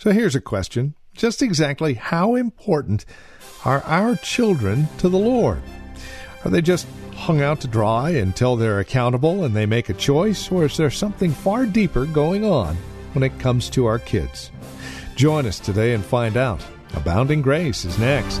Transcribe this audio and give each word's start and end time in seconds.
So 0.00 0.12
here's 0.12 0.34
a 0.34 0.40
question 0.40 0.94
just 1.14 1.42
exactly 1.42 1.92
how 1.92 2.34
important 2.34 3.04
are 3.66 3.82
our 3.82 4.16
children 4.16 4.88
to 4.96 5.10
the 5.10 5.18
Lord? 5.18 5.60
Are 6.42 6.50
they 6.50 6.62
just 6.62 6.86
hung 7.14 7.42
out 7.42 7.60
to 7.60 7.68
dry 7.68 8.08
until 8.12 8.56
they're 8.56 8.80
accountable 8.80 9.44
and 9.44 9.54
they 9.54 9.66
make 9.66 9.90
a 9.90 9.94
choice, 9.94 10.50
or 10.50 10.64
is 10.64 10.78
there 10.78 10.90
something 10.90 11.32
far 11.32 11.66
deeper 11.66 12.06
going 12.06 12.46
on 12.46 12.76
when 13.12 13.22
it 13.22 13.38
comes 13.38 13.68
to 13.70 13.84
our 13.84 13.98
kids? 13.98 14.50
Join 15.16 15.44
us 15.44 15.60
today 15.60 15.92
and 15.92 16.02
find 16.02 16.38
out. 16.38 16.64
Abounding 16.94 17.42
Grace 17.42 17.84
is 17.84 17.98
next. 17.98 18.40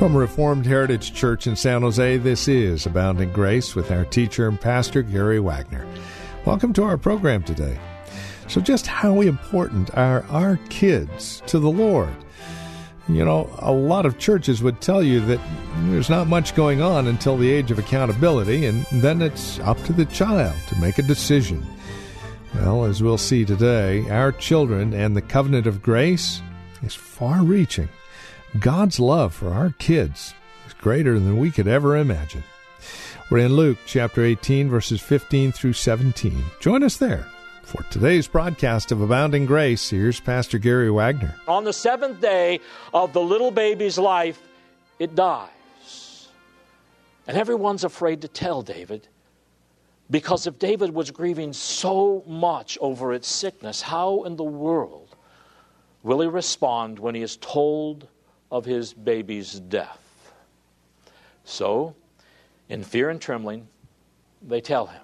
From 0.00 0.16
Reformed 0.16 0.64
Heritage 0.64 1.12
Church 1.12 1.46
in 1.46 1.54
San 1.54 1.82
Jose, 1.82 2.16
this 2.16 2.48
is 2.48 2.86
Abounding 2.86 3.30
Grace 3.34 3.74
with 3.74 3.90
our 3.90 4.06
teacher 4.06 4.48
and 4.48 4.58
pastor, 4.58 5.02
Gary 5.02 5.40
Wagner. 5.40 5.86
Welcome 6.46 6.72
to 6.72 6.84
our 6.84 6.96
program 6.96 7.42
today. 7.42 7.78
So, 8.48 8.62
just 8.62 8.86
how 8.86 9.20
important 9.20 9.94
are 9.98 10.24
our 10.30 10.56
kids 10.70 11.42
to 11.48 11.58
the 11.58 11.70
Lord? 11.70 12.14
You 13.10 13.26
know, 13.26 13.54
a 13.58 13.72
lot 13.72 14.06
of 14.06 14.18
churches 14.18 14.62
would 14.62 14.80
tell 14.80 15.02
you 15.02 15.20
that 15.26 15.40
there's 15.90 16.08
not 16.08 16.28
much 16.28 16.54
going 16.54 16.80
on 16.80 17.06
until 17.06 17.36
the 17.36 17.50
age 17.50 17.70
of 17.70 17.78
accountability, 17.78 18.64
and 18.64 18.86
then 18.90 19.20
it's 19.20 19.58
up 19.60 19.76
to 19.84 19.92
the 19.92 20.06
child 20.06 20.56
to 20.68 20.80
make 20.80 20.96
a 20.96 21.02
decision. 21.02 21.62
Well, 22.54 22.86
as 22.86 23.02
we'll 23.02 23.18
see 23.18 23.44
today, 23.44 24.08
our 24.08 24.32
children 24.32 24.94
and 24.94 25.14
the 25.14 25.20
covenant 25.20 25.66
of 25.66 25.82
grace 25.82 26.40
is 26.82 26.94
far 26.94 27.42
reaching. 27.42 27.90
God's 28.58 28.98
love 28.98 29.32
for 29.32 29.52
our 29.52 29.70
kids 29.78 30.34
is 30.66 30.72
greater 30.74 31.20
than 31.20 31.38
we 31.38 31.52
could 31.52 31.68
ever 31.68 31.96
imagine. 31.96 32.42
We're 33.30 33.38
in 33.46 33.54
Luke 33.54 33.78
chapter 33.86 34.24
18, 34.24 34.68
verses 34.68 35.00
15 35.00 35.52
through 35.52 35.74
17. 35.74 36.42
Join 36.58 36.82
us 36.82 36.96
there. 36.96 37.28
For 37.62 37.84
today's 37.84 38.26
broadcast 38.26 38.90
of 38.90 39.00
Abounding 39.00 39.46
Grace, 39.46 39.88
here's 39.88 40.18
Pastor 40.18 40.58
Gary 40.58 40.90
Wagner. 40.90 41.36
On 41.46 41.62
the 41.62 41.72
seventh 41.72 42.20
day 42.20 42.58
of 42.92 43.12
the 43.12 43.20
little 43.20 43.52
baby's 43.52 43.98
life, 43.98 44.40
it 44.98 45.14
dies. 45.14 46.28
And 47.28 47.36
everyone's 47.36 47.84
afraid 47.84 48.22
to 48.22 48.28
tell 48.28 48.62
David 48.62 49.06
because 50.10 50.48
if 50.48 50.58
David 50.58 50.92
was 50.92 51.12
grieving 51.12 51.52
so 51.52 52.24
much 52.26 52.76
over 52.80 53.12
its 53.12 53.28
sickness, 53.28 53.80
how 53.80 54.24
in 54.24 54.34
the 54.34 54.42
world 54.42 55.14
will 56.02 56.20
he 56.20 56.26
respond 56.26 56.98
when 56.98 57.14
he 57.14 57.22
is 57.22 57.36
told 57.36 58.08
of 58.50 58.64
his 58.64 58.92
baby's 58.92 59.60
death. 59.60 60.32
So, 61.44 61.94
in 62.68 62.82
fear 62.84 63.10
and 63.10 63.20
trembling, 63.20 63.68
they 64.42 64.60
tell 64.60 64.86
him. 64.86 65.02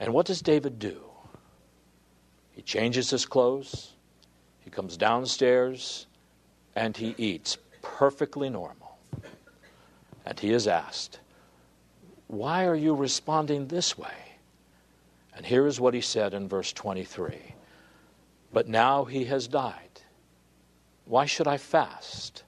And 0.00 0.12
what 0.12 0.26
does 0.26 0.42
David 0.42 0.78
do? 0.78 1.00
He 2.52 2.62
changes 2.62 3.10
his 3.10 3.24
clothes, 3.26 3.92
he 4.60 4.70
comes 4.70 4.96
downstairs, 4.96 6.06
and 6.74 6.96
he 6.96 7.14
eats 7.18 7.58
perfectly 7.82 8.50
normal. 8.50 8.98
And 10.26 10.38
he 10.38 10.52
is 10.52 10.66
asked, 10.66 11.20
Why 12.26 12.66
are 12.66 12.74
you 12.74 12.94
responding 12.94 13.66
this 13.66 13.96
way? 13.96 14.12
And 15.34 15.46
here 15.46 15.66
is 15.66 15.80
what 15.80 15.94
he 15.94 16.00
said 16.00 16.34
in 16.34 16.48
verse 16.48 16.72
23 16.72 17.38
But 18.52 18.68
now 18.68 19.04
he 19.04 19.24
has 19.26 19.48
died 19.48 19.87
why 21.08 21.24
should 21.24 21.48
I 21.48 21.56
fast? 21.56 22.42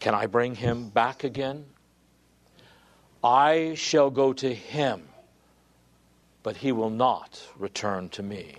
Can 0.00 0.14
I 0.14 0.26
bring 0.26 0.56
him 0.56 0.88
back 0.88 1.24
again? 1.24 1.64
I 3.22 3.74
shall 3.74 4.10
go 4.10 4.32
to 4.32 4.52
him, 4.52 5.08
but 6.42 6.56
he 6.56 6.72
will 6.72 6.90
not 6.90 7.40
return 7.56 8.08
to 8.10 8.22
me. 8.22 8.56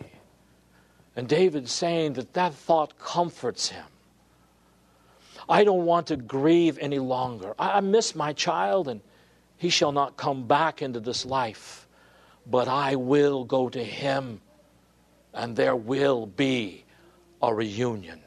And 1.16 1.28
David's 1.28 1.72
saying 1.72 2.14
that 2.14 2.34
that 2.34 2.54
thought 2.54 2.98
comforts 2.98 3.70
him. 3.70 3.86
I 5.50 5.66
don't 5.66 5.86
want 5.86 6.08
to 6.08 6.16
grieve 6.16 6.78
any 6.80 7.00
longer. 7.00 7.54
I 7.60 7.82
miss 7.82 8.16
my 8.16 8.32
child, 8.32 8.88
and 8.88 9.02
he 9.58 9.70
shall 9.70 9.92
not 9.92 10.16
come 10.16 10.48
back 10.48 10.82
into 10.82 11.02
this 11.02 11.26
life, 11.26 11.88
but 12.48 12.70
I 12.70 12.96
will 12.96 13.44
go 13.44 13.68
to 13.68 13.84
him, 13.84 14.40
and 15.34 15.56
there 15.58 15.76
will 15.76 16.28
be 16.28 16.86
a 17.42 17.54
reunion. 17.54 18.22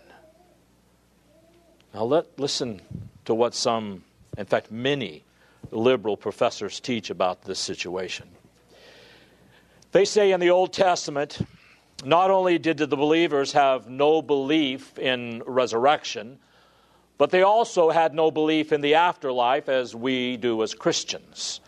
Now, 1.94 2.02
let, 2.02 2.40
listen 2.40 2.80
to 3.24 3.34
what 3.34 3.54
some, 3.54 4.02
in 4.36 4.46
fact, 4.46 4.72
many 4.72 5.22
liberal 5.70 6.16
professors 6.16 6.80
teach 6.80 7.10
about 7.10 7.42
this 7.42 7.60
situation. 7.60 8.28
They 9.92 10.04
say 10.04 10.32
in 10.32 10.40
the 10.40 10.50
Old 10.50 10.72
Testament, 10.72 11.38
not 12.04 12.32
only 12.32 12.58
did 12.58 12.78
the 12.78 12.88
believers 12.88 13.52
have 13.52 13.88
no 13.88 14.20
belief 14.20 14.98
in 14.98 15.44
resurrection, 15.46 16.40
but 17.16 17.30
they 17.30 17.42
also 17.42 17.90
had 17.90 18.12
no 18.12 18.32
belief 18.32 18.72
in 18.72 18.80
the 18.80 18.94
afterlife 18.94 19.68
as 19.68 19.94
we 19.94 20.36
do 20.36 20.64
as 20.64 20.74
Christians. 20.74 21.60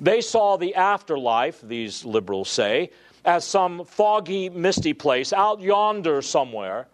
They 0.00 0.20
saw 0.20 0.56
the 0.56 0.74
afterlife, 0.74 1.60
these 1.60 2.04
liberals 2.04 2.48
say, 2.48 2.90
as 3.24 3.44
some 3.44 3.84
foggy, 3.84 4.48
misty 4.48 4.94
place 4.94 5.32
out 5.32 5.60
yonder 5.60 6.22
somewhere 6.22 6.88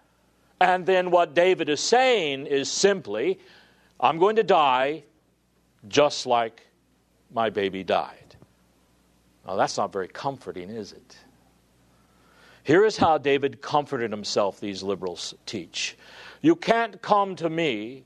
and 0.60 0.84
then 0.84 1.10
what 1.10 1.34
David 1.34 1.68
is 1.68 1.80
saying 1.80 2.46
is 2.46 2.70
simply, 2.70 3.38
I'm 3.98 4.18
going 4.18 4.36
to 4.36 4.42
die 4.42 5.04
just 5.88 6.26
like 6.26 6.66
my 7.32 7.48
baby 7.48 7.82
died. 7.82 8.36
Now, 9.46 9.56
that's 9.56 9.78
not 9.78 9.92
very 9.92 10.08
comforting, 10.08 10.68
is 10.68 10.92
it? 10.92 11.16
Here 12.62 12.84
is 12.84 12.96
how 12.96 13.16
David 13.16 13.62
comforted 13.62 14.10
himself, 14.10 14.60
these 14.60 14.82
liberals 14.82 15.34
teach. 15.46 15.96
You 16.42 16.54
can't 16.54 17.00
come 17.00 17.34
to 17.36 17.48
me, 17.48 18.04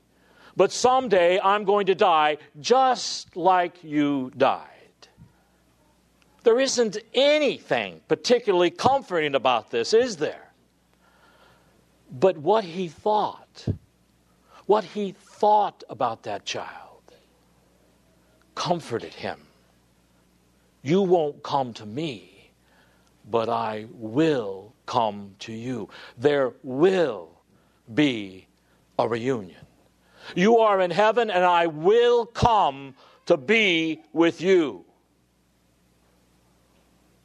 but 0.55 0.71
someday 0.71 1.39
I'm 1.41 1.65
going 1.65 1.87
to 1.87 1.95
die 1.95 2.37
just 2.61 3.35
like 3.35 3.83
you 3.83 4.31
died. 4.37 4.69
There 6.43 6.59
isn't 6.59 6.97
anything 7.13 7.99
particularly 8.07 8.71
comforting 8.71 9.35
about 9.35 9.71
this, 9.71 9.93
is 9.93 10.15
there? 10.15 10.44
But 12.17 12.37
what 12.37 12.63
he 12.63 12.87
thought, 12.87 13.67
what 14.67 14.85
he 14.85 15.11
thought 15.11 15.83
about 15.89 16.23
that 16.23 16.45
child, 16.45 17.01
comforted 18.55 19.13
him. 19.13 19.37
You 20.81 21.01
won't 21.01 21.43
come 21.43 21.73
to 21.73 21.85
me, 21.85 22.51
but 23.29 23.49
I 23.49 23.87
will 23.91 24.73
come 24.85 25.35
to 25.39 25.51
you. 25.51 25.89
There 26.17 26.53
will 26.63 27.31
be 27.93 28.47
a 28.97 29.09
reunion. 29.09 29.65
You 30.37 30.59
are 30.59 30.79
in 30.79 30.91
heaven, 30.91 31.29
and 31.29 31.43
I 31.43 31.67
will 31.67 32.25
come 32.27 32.95
to 33.25 33.35
be 33.35 34.01
with 34.13 34.39
you. 34.39 34.85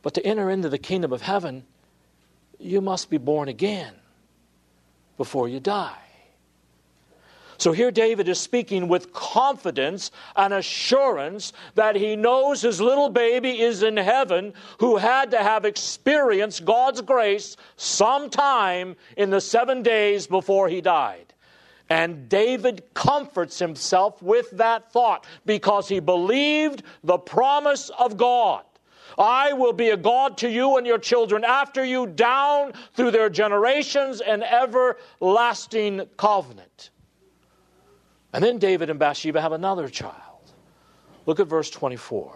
But 0.03 0.15
to 0.15 0.27
enter 0.27 0.51
into 0.51 0.69
the 0.69 0.79
kingdom 0.79 1.13
of 1.13 1.23
heaven, 1.23 1.65
you 2.59 2.81
must 2.81 3.09
be 3.09 3.19
born 3.19 3.49
again 3.49 4.00
before 5.21 5.51
you 5.51 5.61
die. 5.61 5.99
So 7.59 7.73
here 7.73 7.91
David 7.91 8.27
is 8.27 8.41
speaking 8.41 8.89
with 8.89 9.13
confidence 9.13 10.13
and 10.35 10.55
assurance 10.55 11.53
that 11.75 11.95
he 11.95 12.17
knows 12.17 12.63
his 12.63 12.81
little 12.81 13.11
baby 13.11 13.61
is 13.61 13.83
in 13.83 13.99
heaven 13.99 14.55
who 14.79 14.97
had 14.97 15.33
to 15.33 15.37
have 15.37 15.67
experienced 15.67 16.65
God's 16.65 17.03
grace 17.03 17.59
sometime 17.77 18.97
in 19.15 19.29
the 19.29 19.43
seven 19.43 19.83
days 19.83 20.27
before 20.27 20.71
he 20.71 20.81
died. 20.81 21.35
And 21.91 22.31
David 22.31 22.83
comforts 22.95 23.59
himself 23.59 24.23
with 24.23 24.51
that 24.53 24.91
thought 24.91 25.27
because 25.45 25.87
he 25.87 26.01
believed 26.01 26.83
the 27.05 27.19
promise 27.19 27.91
of 27.91 28.17
God. 28.17 28.65
I 29.21 29.53
will 29.53 29.75
be 29.75 29.91
a 29.91 29.99
God 29.99 30.39
to 30.39 30.49
you 30.49 30.79
and 30.79 30.87
your 30.87 30.99
children 30.99 31.45
after 31.45 31.85
you, 31.85 32.07
down 32.07 32.73
through 32.95 33.11
their 33.11 33.29
generations, 33.29 34.23
an 34.23 34.43
everlasting 34.43 36.09
covenant. 36.17 36.89
And 38.33 38.43
then 38.43 38.59
David 38.59 38.89
and 38.89 38.99
Bathsheba 38.99 39.43
have 39.43 39.53
another 39.53 39.89
child. 39.89 40.15
Look 41.27 41.39
at 41.39 41.49
verse 41.49 41.69
24. 41.69 42.35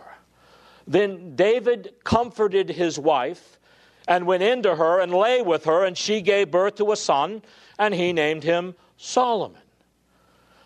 Then 0.87 1.35
David 1.35 1.95
comforted 2.05 2.69
his 2.69 2.99
wife 2.99 3.59
and 4.07 4.27
went 4.27 4.43
into 4.43 4.77
her 4.77 5.01
and 5.01 5.15
lay 5.15 5.41
with 5.41 5.65
her, 5.65 5.87
and 5.87 5.97
she 5.97 6.21
gave 6.21 6.51
birth 6.51 6.75
to 6.75 6.93
a 6.93 6.97
son, 6.97 7.41
and 7.79 7.95
he 7.95 8.13
named 8.13 8.45
him 8.45 8.75
Solomon. 8.99 9.63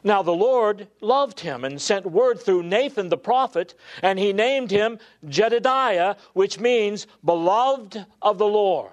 Now 0.08 0.22
the 0.22 0.32
Lord 0.32 0.88
loved 1.02 1.40
him 1.40 1.66
and 1.66 1.78
sent 1.78 2.06
word 2.06 2.40
through 2.40 2.62
Nathan 2.62 3.10
the 3.10 3.18
prophet, 3.18 3.74
and 4.02 4.18
he 4.18 4.32
named 4.32 4.70
him 4.70 4.98
Jedediah, 5.28 6.16
which 6.32 6.58
means 6.58 7.06
beloved 7.22 8.06
of 8.22 8.38
the 8.38 8.46
Lord, 8.46 8.90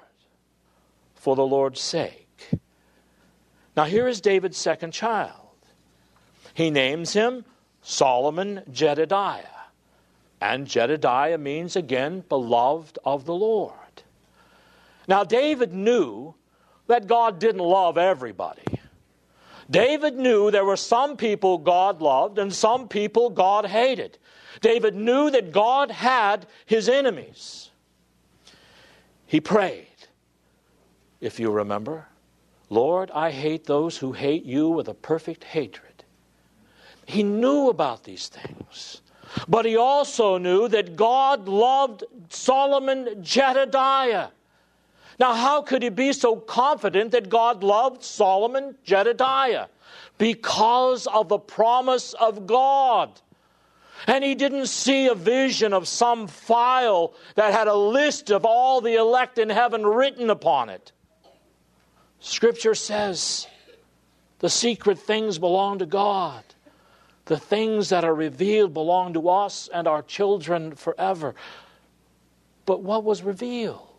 for 1.14 1.38
the 1.38 1.46
Lord's 1.46 1.80
sake. 1.80 2.50
Now 3.78 3.86
here 3.86 4.10
is 4.10 4.20
David's 4.20 4.58
second 4.58 4.92
child. 4.92 5.56
He 6.54 6.70
names 6.70 7.14
him 7.14 7.46
Solomon 7.82 8.64
Jedediah. 8.70 9.46
And 10.42 10.68
Jedediah 10.68 11.38
means 11.38 11.78
again, 11.78 12.26
beloved 12.28 13.00
of 13.06 13.24
the 13.24 13.34
Lord. 13.34 13.72
Now, 15.08 15.24
David 15.24 15.72
knew 15.72 16.36
that 16.88 17.08
God 17.08 17.40
didn't 17.40 17.62
love 17.62 17.98
everybody. 17.98 18.75
David 19.70 20.16
knew 20.16 20.52
there 20.52 20.66
were 20.66 20.78
some 20.78 21.18
people 21.18 21.58
God 21.58 22.02
loved 22.02 22.38
and 22.38 22.54
some 22.54 22.88
people 22.88 23.30
God 23.30 23.66
hated. 23.66 24.18
David 24.62 24.96
knew 24.96 25.30
that 25.32 25.52
God 25.52 25.92
had 25.92 26.48
his 26.66 26.88
enemies. 26.88 27.72
He 29.26 29.42
prayed, 29.42 29.88
if 31.20 31.40
you 31.40 31.52
remember, 31.52 32.08
Lord, 32.70 33.12
I 33.12 33.32
hate 33.32 33.66
those 33.66 33.98
who 33.98 34.12
hate 34.12 34.44
you 34.44 34.70
with 34.70 34.88
a 34.88 34.94
perfect 34.94 35.44
hatred. 35.44 36.04
He 37.06 37.24
knew 37.24 37.70
about 37.70 38.04
these 38.04 38.28
things. 38.28 39.02
But 39.48 39.66
he 39.66 39.76
also 39.76 40.38
knew 40.38 40.68
that 40.70 40.96
God 40.96 41.48
loved 41.48 42.04
Solomon 42.30 43.22
Jedediah. 43.22 44.30
Now, 45.20 45.34
how 45.34 45.62
could 45.62 45.82
he 45.82 45.90
be 45.90 46.14
so 46.14 46.36
confident 46.36 47.12
that 47.12 47.30
God 47.30 47.64
loved 47.64 48.04
Solomon 48.04 48.76
Jedediah? 48.84 49.68
Because 50.18 51.08
of 51.08 51.30
the 51.30 51.40
promise 51.40 52.14
of 52.14 52.48
God. 52.48 53.10
And 54.08 54.24
he 54.24 54.36
didn't 54.36 54.68
see 54.68 55.08
a 55.08 55.16
vision 55.16 55.74
of 55.74 55.88
some 55.88 56.28
file 56.28 57.14
that 57.36 57.54
had 57.54 57.68
a 57.68 57.76
list 57.76 58.30
of 58.30 58.46
all 58.46 58.82
the 58.82 58.96
elect 58.96 59.38
in 59.38 59.50
heaven 59.50 59.86
written 59.86 60.30
upon 60.30 60.70
it. 60.70 60.92
Scripture 62.20 62.76
says 62.76 63.48
the 64.40 64.50
secret 64.50 65.00
things 65.00 65.40
belong 65.40 65.80
to 65.80 65.86
God. 65.86 66.44
The 67.26 67.38
things 67.38 67.90
that 67.90 68.04
are 68.04 68.14
revealed 68.14 68.74
belong 68.74 69.14
to 69.14 69.30
us 69.30 69.70
and 69.74 69.88
our 69.88 70.04
children 70.04 70.76
forever. 70.76 71.34
But 72.66 72.84
what 72.84 73.04
was 73.04 73.24
revealed? 73.24 73.95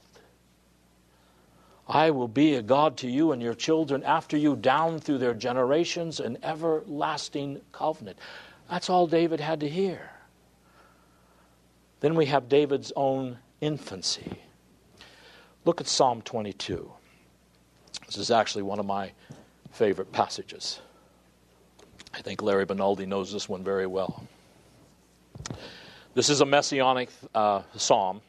I 1.88 2.10
will 2.10 2.28
be 2.28 2.54
a 2.54 2.62
God 2.62 2.96
to 2.98 3.08
you 3.08 3.32
and 3.32 3.40
your 3.40 3.54
children 3.54 4.02
after 4.02 4.36
you 4.36 4.56
down 4.56 4.98
through 4.98 5.18
their 5.18 5.34
generations, 5.34 6.18
an 6.18 6.38
everlasting 6.42 7.60
covenant. 7.70 8.18
That's 8.68 8.90
all 8.90 9.06
David 9.06 9.40
had 9.40 9.60
to 9.60 9.68
hear. 9.68 10.10
Then 12.00 12.16
we 12.16 12.26
have 12.26 12.48
David's 12.48 12.92
own 12.96 13.38
infancy. 13.60 14.40
Look 15.64 15.80
at 15.80 15.86
Psalm 15.86 16.22
22. 16.22 16.90
This 18.06 18.18
is 18.18 18.30
actually 18.30 18.62
one 18.62 18.78
of 18.78 18.86
my 18.86 19.12
favorite 19.70 20.10
passages. 20.12 20.80
I 22.14 22.22
think 22.22 22.42
Larry 22.42 22.66
Benaldi 22.66 23.06
knows 23.06 23.32
this 23.32 23.48
one 23.48 23.62
very 23.62 23.86
well. 23.86 24.26
This 26.14 26.30
is 26.30 26.40
a 26.40 26.46
messianic 26.46 27.10
uh, 27.34 27.62
psalm 27.76 28.22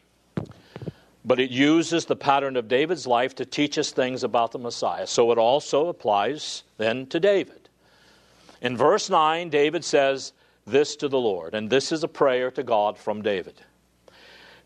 but 1.28 1.42
it 1.42 1.52
uses 1.52 2.06
the 2.06 2.16
pattern 2.16 2.56
of 2.56 2.70
David's 2.70 3.06
life 3.06 3.36
to 3.36 3.46
teach 3.46 3.78
us 3.78 3.92
things 3.92 4.24
about 4.24 4.54
the 4.54 4.60
Messiah. 4.60 5.06
So 5.06 5.34
it 5.34 5.38
also 5.38 5.90
applies 5.90 6.64
then 6.78 7.06
to 7.08 7.20
David. 7.20 7.68
In 8.62 8.78
verse 8.78 9.10
9, 9.10 9.50
David 9.50 9.84
says 9.84 10.32
this 10.66 10.96
to 10.96 11.10
the 11.10 11.20
Lord, 11.20 11.54
and 11.54 11.70
this 11.70 11.92
is 11.92 12.06
a 12.06 12.08
prayer 12.08 12.50
to 12.52 12.64
God 12.64 12.98
from 12.98 13.22
David. 13.22 13.62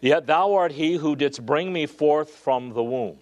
Yet 0.02 0.28
thou 0.28 0.54
art 0.54 0.72
he 0.72 0.98
who 0.98 1.16
didst 1.16 1.44
bring 1.44 1.74
me 1.74 1.88
forth 1.88 2.30
from 2.30 2.74
the 2.74 2.84
womb. 2.84 3.18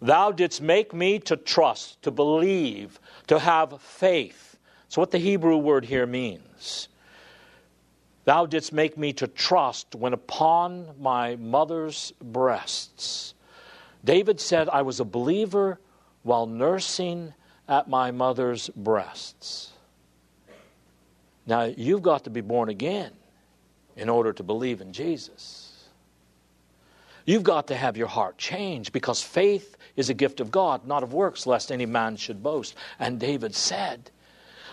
Thou 0.00 0.30
didst 0.30 0.62
make 0.62 0.94
me 0.94 1.18
to 1.20 1.36
trust, 1.36 2.00
to 2.02 2.12
believe, 2.12 3.00
to 3.26 3.40
have 3.40 3.82
faith. 3.82 4.56
That's 4.84 4.96
what 4.96 5.10
the 5.10 5.18
Hebrew 5.18 5.56
word 5.56 5.84
here 5.84 6.06
means. 6.06 6.88
Thou 8.24 8.46
didst 8.46 8.72
make 8.72 8.96
me 8.96 9.12
to 9.14 9.26
trust 9.26 9.94
when 9.94 10.12
upon 10.12 10.88
my 11.00 11.36
mother's 11.36 12.12
breasts. 12.22 13.34
David 14.04 14.40
said, 14.40 14.68
I 14.68 14.82
was 14.82 15.00
a 15.00 15.04
believer 15.04 15.80
while 16.22 16.46
nursing 16.46 17.34
at 17.68 17.88
my 17.88 18.10
mother's 18.10 18.68
breasts. 18.70 19.70
Now, 21.46 21.64
you've 21.64 22.02
got 22.02 22.24
to 22.24 22.30
be 22.30 22.40
born 22.40 22.68
again 22.68 23.12
in 23.96 24.08
order 24.08 24.32
to 24.32 24.42
believe 24.42 24.80
in 24.80 24.92
Jesus. 24.92 25.88
You've 27.24 27.42
got 27.42 27.68
to 27.68 27.76
have 27.76 27.96
your 27.96 28.08
heart 28.08 28.38
changed 28.38 28.92
because 28.92 29.20
faith 29.22 29.76
is 29.96 30.10
a 30.10 30.14
gift 30.14 30.40
of 30.40 30.50
God, 30.50 30.86
not 30.86 31.02
of 31.02 31.12
works, 31.12 31.46
lest 31.46 31.70
any 31.70 31.86
man 31.86 32.16
should 32.16 32.42
boast. 32.42 32.74
And 32.98 33.18
David 33.18 33.54
said, 33.54 34.10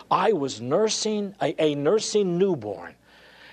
I 0.10 0.34
was 0.34 0.62
nursing 0.62 1.36
a, 1.42 1.56
a 1.62 1.76
nursing 1.76 2.38
newborn 2.38 2.96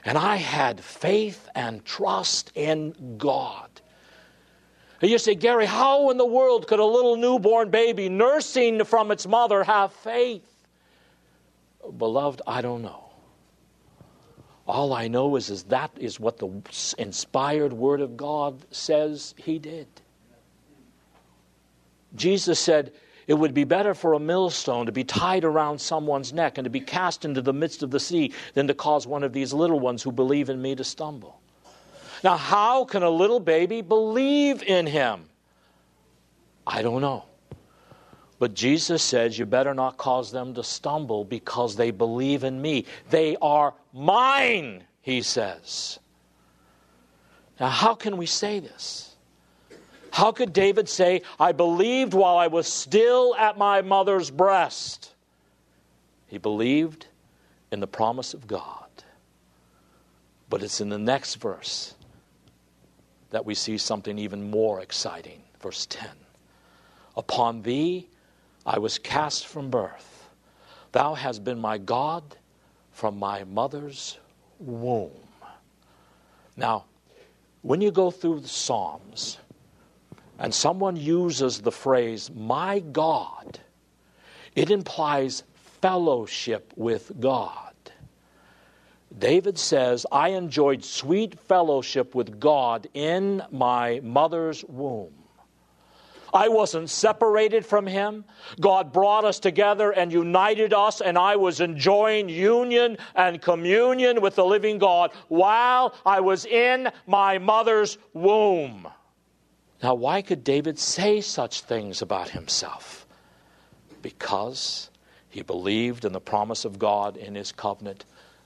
and 0.06 0.16
I 0.16 0.36
had 0.36 0.80
faith 0.80 1.48
and 1.54 1.84
trust 1.84 2.52
in 2.54 3.16
God. 3.18 3.68
And 5.02 5.10
you 5.10 5.18
say, 5.18 5.34
Gary, 5.34 5.66
how 5.66 6.10
in 6.10 6.16
the 6.16 6.24
world 6.24 6.68
could 6.68 6.78
a 6.78 6.84
little 6.84 7.16
newborn 7.16 7.70
baby 7.70 8.08
nursing 8.08 8.84
from 8.84 9.10
its 9.10 9.26
mother 9.26 9.64
have 9.64 9.92
faith? 9.92 10.48
Beloved, 11.98 12.40
I 12.46 12.62
don't 12.62 12.82
know. 12.82 13.02
All 14.66 14.92
I 14.92 15.08
know 15.08 15.36
is, 15.36 15.50
is 15.50 15.64
that 15.64 15.90
is 15.96 16.18
what 16.18 16.38
the 16.38 16.50
inspired 16.98 17.72
Word 17.72 18.00
of 18.00 18.16
God 18.16 18.64
says 18.70 19.34
he 19.36 19.58
did. 19.58 19.88
Jesus 22.14 22.58
said, 22.58 22.92
it 23.26 23.34
would 23.34 23.54
be 23.54 23.64
better 23.64 23.94
for 23.94 24.12
a 24.12 24.20
millstone 24.20 24.86
to 24.86 24.92
be 24.92 25.04
tied 25.04 25.44
around 25.44 25.80
someone's 25.80 26.32
neck 26.32 26.58
and 26.58 26.64
to 26.64 26.70
be 26.70 26.80
cast 26.80 27.24
into 27.24 27.42
the 27.42 27.52
midst 27.52 27.82
of 27.82 27.90
the 27.90 28.00
sea 28.00 28.32
than 28.54 28.68
to 28.68 28.74
cause 28.74 29.06
one 29.06 29.24
of 29.24 29.32
these 29.32 29.52
little 29.52 29.80
ones 29.80 30.02
who 30.02 30.12
believe 30.12 30.48
in 30.48 30.62
me 30.62 30.74
to 30.74 30.84
stumble. 30.84 31.40
Now, 32.22 32.36
how 32.36 32.84
can 32.84 33.02
a 33.02 33.10
little 33.10 33.40
baby 33.40 33.82
believe 33.82 34.62
in 34.62 34.86
him? 34.86 35.24
I 36.66 36.82
don't 36.82 37.00
know. 37.00 37.24
But 38.38 38.54
Jesus 38.54 39.02
says, 39.02 39.38
You 39.38 39.46
better 39.46 39.74
not 39.74 39.96
cause 39.96 40.30
them 40.30 40.54
to 40.54 40.62
stumble 40.62 41.24
because 41.24 41.76
they 41.76 41.90
believe 41.90 42.44
in 42.44 42.60
me. 42.60 42.84
They 43.10 43.36
are 43.40 43.74
mine, 43.92 44.84
he 45.00 45.22
says. 45.22 45.98
Now, 47.58 47.68
how 47.68 47.94
can 47.94 48.16
we 48.16 48.26
say 48.26 48.60
this? 48.60 49.15
How 50.16 50.32
could 50.32 50.54
David 50.54 50.88
say, 50.88 51.20
I 51.38 51.52
believed 51.52 52.14
while 52.14 52.38
I 52.38 52.46
was 52.46 52.66
still 52.66 53.34
at 53.34 53.58
my 53.58 53.82
mother's 53.82 54.30
breast? 54.30 55.14
He 56.26 56.38
believed 56.38 57.06
in 57.70 57.80
the 57.80 57.86
promise 57.86 58.32
of 58.32 58.46
God. 58.46 58.88
But 60.48 60.62
it's 60.62 60.80
in 60.80 60.88
the 60.88 60.96
next 60.96 61.34
verse 61.34 61.94
that 63.28 63.44
we 63.44 63.54
see 63.54 63.76
something 63.76 64.18
even 64.18 64.50
more 64.50 64.80
exciting. 64.80 65.42
Verse 65.60 65.84
10 65.84 66.08
Upon 67.14 67.60
thee 67.60 68.08
I 68.64 68.78
was 68.78 68.98
cast 68.98 69.46
from 69.46 69.68
birth. 69.68 70.30
Thou 70.92 71.12
hast 71.12 71.44
been 71.44 71.58
my 71.58 71.76
God 71.76 72.22
from 72.90 73.18
my 73.18 73.44
mother's 73.44 74.16
womb. 74.60 75.10
Now, 76.56 76.86
when 77.60 77.82
you 77.82 77.90
go 77.90 78.10
through 78.10 78.40
the 78.40 78.48
Psalms, 78.48 79.36
and 80.38 80.54
someone 80.54 80.96
uses 80.96 81.60
the 81.60 81.72
phrase, 81.72 82.30
my 82.34 82.80
God, 82.80 83.58
it 84.54 84.70
implies 84.70 85.42
fellowship 85.80 86.72
with 86.76 87.12
God. 87.20 87.74
David 89.18 89.58
says, 89.58 90.04
I 90.12 90.30
enjoyed 90.30 90.84
sweet 90.84 91.38
fellowship 91.40 92.14
with 92.14 92.38
God 92.38 92.86
in 92.92 93.42
my 93.50 94.00
mother's 94.02 94.64
womb. 94.64 95.14
I 96.34 96.48
wasn't 96.48 96.90
separated 96.90 97.64
from 97.64 97.86
him. 97.86 98.24
God 98.60 98.92
brought 98.92 99.24
us 99.24 99.38
together 99.38 99.90
and 99.92 100.12
united 100.12 100.74
us, 100.74 101.00
and 101.00 101.16
I 101.16 101.36
was 101.36 101.60
enjoying 101.60 102.28
union 102.28 102.98
and 103.14 103.40
communion 103.40 104.20
with 104.20 104.34
the 104.34 104.44
living 104.44 104.78
God 104.78 105.12
while 105.28 105.94
I 106.04 106.20
was 106.20 106.44
in 106.44 106.90
my 107.06 107.38
mother's 107.38 107.96
womb. 108.12 108.86
Now, 109.82 109.94
why 109.94 110.22
could 110.22 110.42
David 110.42 110.78
say 110.78 111.20
such 111.20 111.60
things 111.60 112.00
about 112.02 112.30
himself? 112.30 113.06
Because 114.02 114.90
He 115.28 115.42
believed 115.42 116.04
in 116.04 116.12
the 116.12 116.20
promise 116.20 116.64
of 116.64 116.78
God 116.78 117.16
in 117.16 117.34
his 117.34 117.52
covenant. 117.52 118.04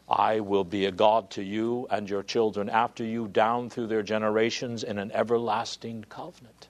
I 0.09 0.41
will 0.41 0.65
be 0.65 0.87
a 0.87 0.91
God 0.91 1.31
to 1.33 1.43
you 1.43 1.87
and 1.89 2.11
your 2.11 2.25
children 2.25 2.69
after 2.69 3.05
you, 3.05 3.29
down 3.29 3.71
through 3.71 3.87
their 3.87 4.03
generations, 4.03 4.83
in 4.83 4.99
an 4.99 5.13
everlasting 5.13 6.05
covenant. 6.09 6.69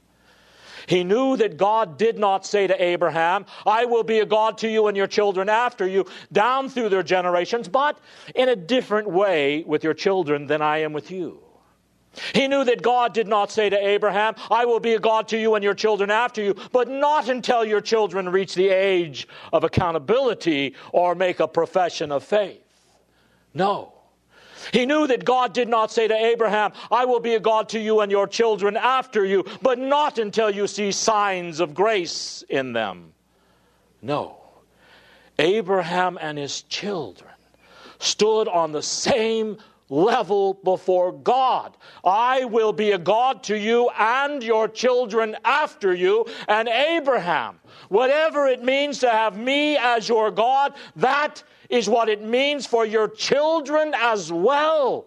He 0.86 1.04
knew 1.04 1.36
that 1.38 1.56
God 1.56 1.96
did 1.96 2.18
not 2.18 2.44
say 2.44 2.66
to 2.66 2.82
Abraham, 2.82 3.46
I 3.66 3.86
will 3.86 4.02
be 4.02 4.18
a 4.20 4.26
God 4.26 4.58
to 4.58 4.68
you 4.68 4.88
and 4.88 4.96
your 4.96 5.06
children 5.06 5.48
after 5.48 5.86
you, 5.86 6.06
down 6.32 6.68
through 6.68 6.90
their 6.90 7.02
generations, 7.02 7.68
but 7.68 7.98
in 8.34 8.48
a 8.48 8.56
different 8.56 9.08
way 9.08 9.62
with 9.66 9.84
your 9.84 9.94
children 9.94 10.46
than 10.46 10.60
I 10.60 10.78
am 10.78 10.92
with 10.92 11.10
you. 11.10 11.40
He 12.34 12.48
knew 12.48 12.64
that 12.64 12.82
God 12.82 13.14
did 13.14 13.28
not 13.28 13.52
say 13.52 13.70
to 13.70 13.86
Abraham, 13.86 14.34
I 14.50 14.64
will 14.64 14.80
be 14.80 14.94
a 14.94 14.98
God 14.98 15.28
to 15.28 15.38
you 15.38 15.54
and 15.54 15.62
your 15.62 15.74
children 15.74 16.10
after 16.10 16.42
you, 16.42 16.56
but 16.72 16.88
not 16.88 17.28
until 17.28 17.64
your 17.64 17.80
children 17.80 18.28
reach 18.28 18.54
the 18.54 18.68
age 18.68 19.28
of 19.52 19.62
accountability 19.62 20.74
or 20.92 21.14
make 21.14 21.40
a 21.40 21.46
profession 21.46 22.10
of 22.10 22.24
faith. 22.24 22.62
No. 23.54 23.94
He 24.72 24.86
knew 24.86 25.06
that 25.06 25.24
God 25.24 25.52
did 25.52 25.68
not 25.68 25.90
say 25.90 26.08
to 26.08 26.14
Abraham, 26.14 26.72
I 26.90 27.04
will 27.04 27.20
be 27.20 27.34
a 27.34 27.40
God 27.40 27.68
to 27.70 27.80
you 27.80 28.00
and 28.00 28.10
your 28.12 28.26
children 28.26 28.76
after 28.76 29.24
you, 29.24 29.44
but 29.62 29.78
not 29.78 30.18
until 30.18 30.50
you 30.50 30.66
see 30.66 30.92
signs 30.92 31.60
of 31.60 31.74
grace 31.74 32.44
in 32.48 32.72
them. 32.72 33.12
No. 34.02 34.36
Abraham 35.38 36.18
and 36.20 36.36
his 36.36 36.62
children 36.62 37.30
stood 37.98 38.48
on 38.48 38.72
the 38.72 38.82
same 38.82 39.58
level 39.90 40.54
before 40.54 41.12
God. 41.12 41.76
I 42.04 42.44
will 42.44 42.72
be 42.72 42.92
a 42.92 42.98
God 42.98 43.42
to 43.44 43.58
you 43.58 43.90
and 43.98 44.42
your 44.42 44.68
children 44.68 45.36
after 45.44 45.92
you. 45.92 46.24
And 46.48 46.68
Abraham, 46.68 47.60
whatever 47.88 48.46
it 48.46 48.62
means 48.62 49.00
to 49.00 49.10
have 49.10 49.36
me 49.36 49.76
as 49.76 50.08
your 50.08 50.30
God, 50.30 50.74
that 50.96 51.42
is 51.68 51.88
what 51.88 52.08
it 52.08 52.22
means 52.22 52.66
for 52.66 52.86
your 52.86 53.08
children 53.08 53.92
as 53.96 54.32
well. 54.32 55.06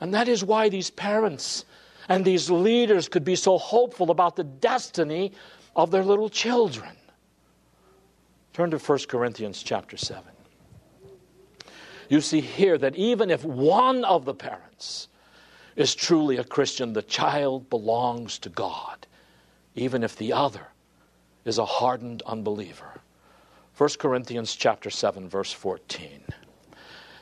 And 0.00 0.14
that 0.14 0.28
is 0.28 0.44
why 0.44 0.68
these 0.68 0.90
parents 0.90 1.64
and 2.08 2.24
these 2.24 2.50
leaders 2.50 3.08
could 3.08 3.24
be 3.24 3.36
so 3.36 3.58
hopeful 3.58 4.10
about 4.10 4.36
the 4.36 4.44
destiny 4.44 5.32
of 5.74 5.90
their 5.90 6.04
little 6.04 6.28
children. 6.28 6.90
Turn 8.52 8.70
to 8.70 8.78
1 8.78 8.98
Corinthians 9.08 9.62
chapter 9.62 9.96
7 9.96 10.37
you 12.08 12.20
see 12.20 12.40
here 12.40 12.78
that 12.78 12.96
even 12.96 13.30
if 13.30 13.44
one 13.44 14.04
of 14.04 14.24
the 14.24 14.34
parents 14.34 15.08
is 15.76 15.94
truly 15.94 16.38
a 16.38 16.44
Christian, 16.44 16.92
the 16.92 17.02
child 17.02 17.70
belongs 17.70 18.38
to 18.40 18.48
God, 18.48 19.06
even 19.74 20.02
if 20.02 20.16
the 20.16 20.32
other 20.32 20.66
is 21.44 21.58
a 21.58 21.64
hardened 21.64 22.22
unbeliever. 22.26 23.00
1 23.76 23.90
Corinthians 23.98 24.56
chapter 24.56 24.90
7 24.90 25.28
verse 25.28 25.52
14. 25.52 26.22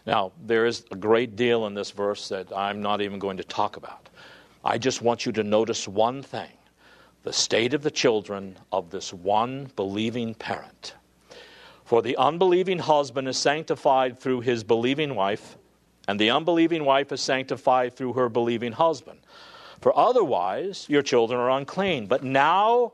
Now, 0.06 0.32
there 0.46 0.66
is 0.66 0.84
a 0.90 0.96
great 0.96 1.36
deal 1.36 1.66
in 1.66 1.74
this 1.74 1.90
verse 1.90 2.28
that 2.28 2.56
I'm 2.56 2.80
not 2.80 3.00
even 3.00 3.18
going 3.18 3.36
to 3.36 3.44
talk 3.44 3.76
about. 3.76 4.08
I 4.64 4.78
just 4.78 5.02
want 5.02 5.26
you 5.26 5.32
to 5.32 5.42
notice 5.42 5.86
one 5.86 6.22
thing 6.22 6.50
the 7.24 7.32
state 7.32 7.74
of 7.74 7.82
the 7.82 7.90
children 7.90 8.56
of 8.70 8.88
this 8.90 9.12
one 9.12 9.68
believing 9.74 10.32
parent. 10.32 10.94
For 11.86 12.02
the 12.02 12.16
unbelieving 12.16 12.80
husband 12.80 13.28
is 13.28 13.38
sanctified 13.38 14.18
through 14.18 14.40
his 14.40 14.64
believing 14.64 15.14
wife, 15.14 15.56
and 16.08 16.18
the 16.18 16.30
unbelieving 16.30 16.84
wife 16.84 17.12
is 17.12 17.20
sanctified 17.20 17.94
through 17.94 18.14
her 18.14 18.28
believing 18.28 18.72
husband. 18.72 19.20
For 19.80 19.96
otherwise, 19.96 20.86
your 20.88 21.02
children 21.02 21.38
are 21.38 21.48
unclean, 21.48 22.08
but 22.08 22.24
now 22.24 22.92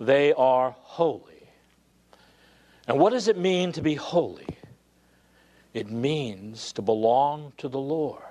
they 0.00 0.32
are 0.32 0.74
holy. 0.78 1.50
And 2.88 2.98
what 2.98 3.10
does 3.10 3.28
it 3.28 3.36
mean 3.36 3.72
to 3.72 3.82
be 3.82 3.96
holy? 3.96 4.46
It 5.74 5.90
means 5.90 6.72
to 6.72 6.80
belong 6.80 7.52
to 7.58 7.68
the 7.68 7.78
Lord. 7.78 8.22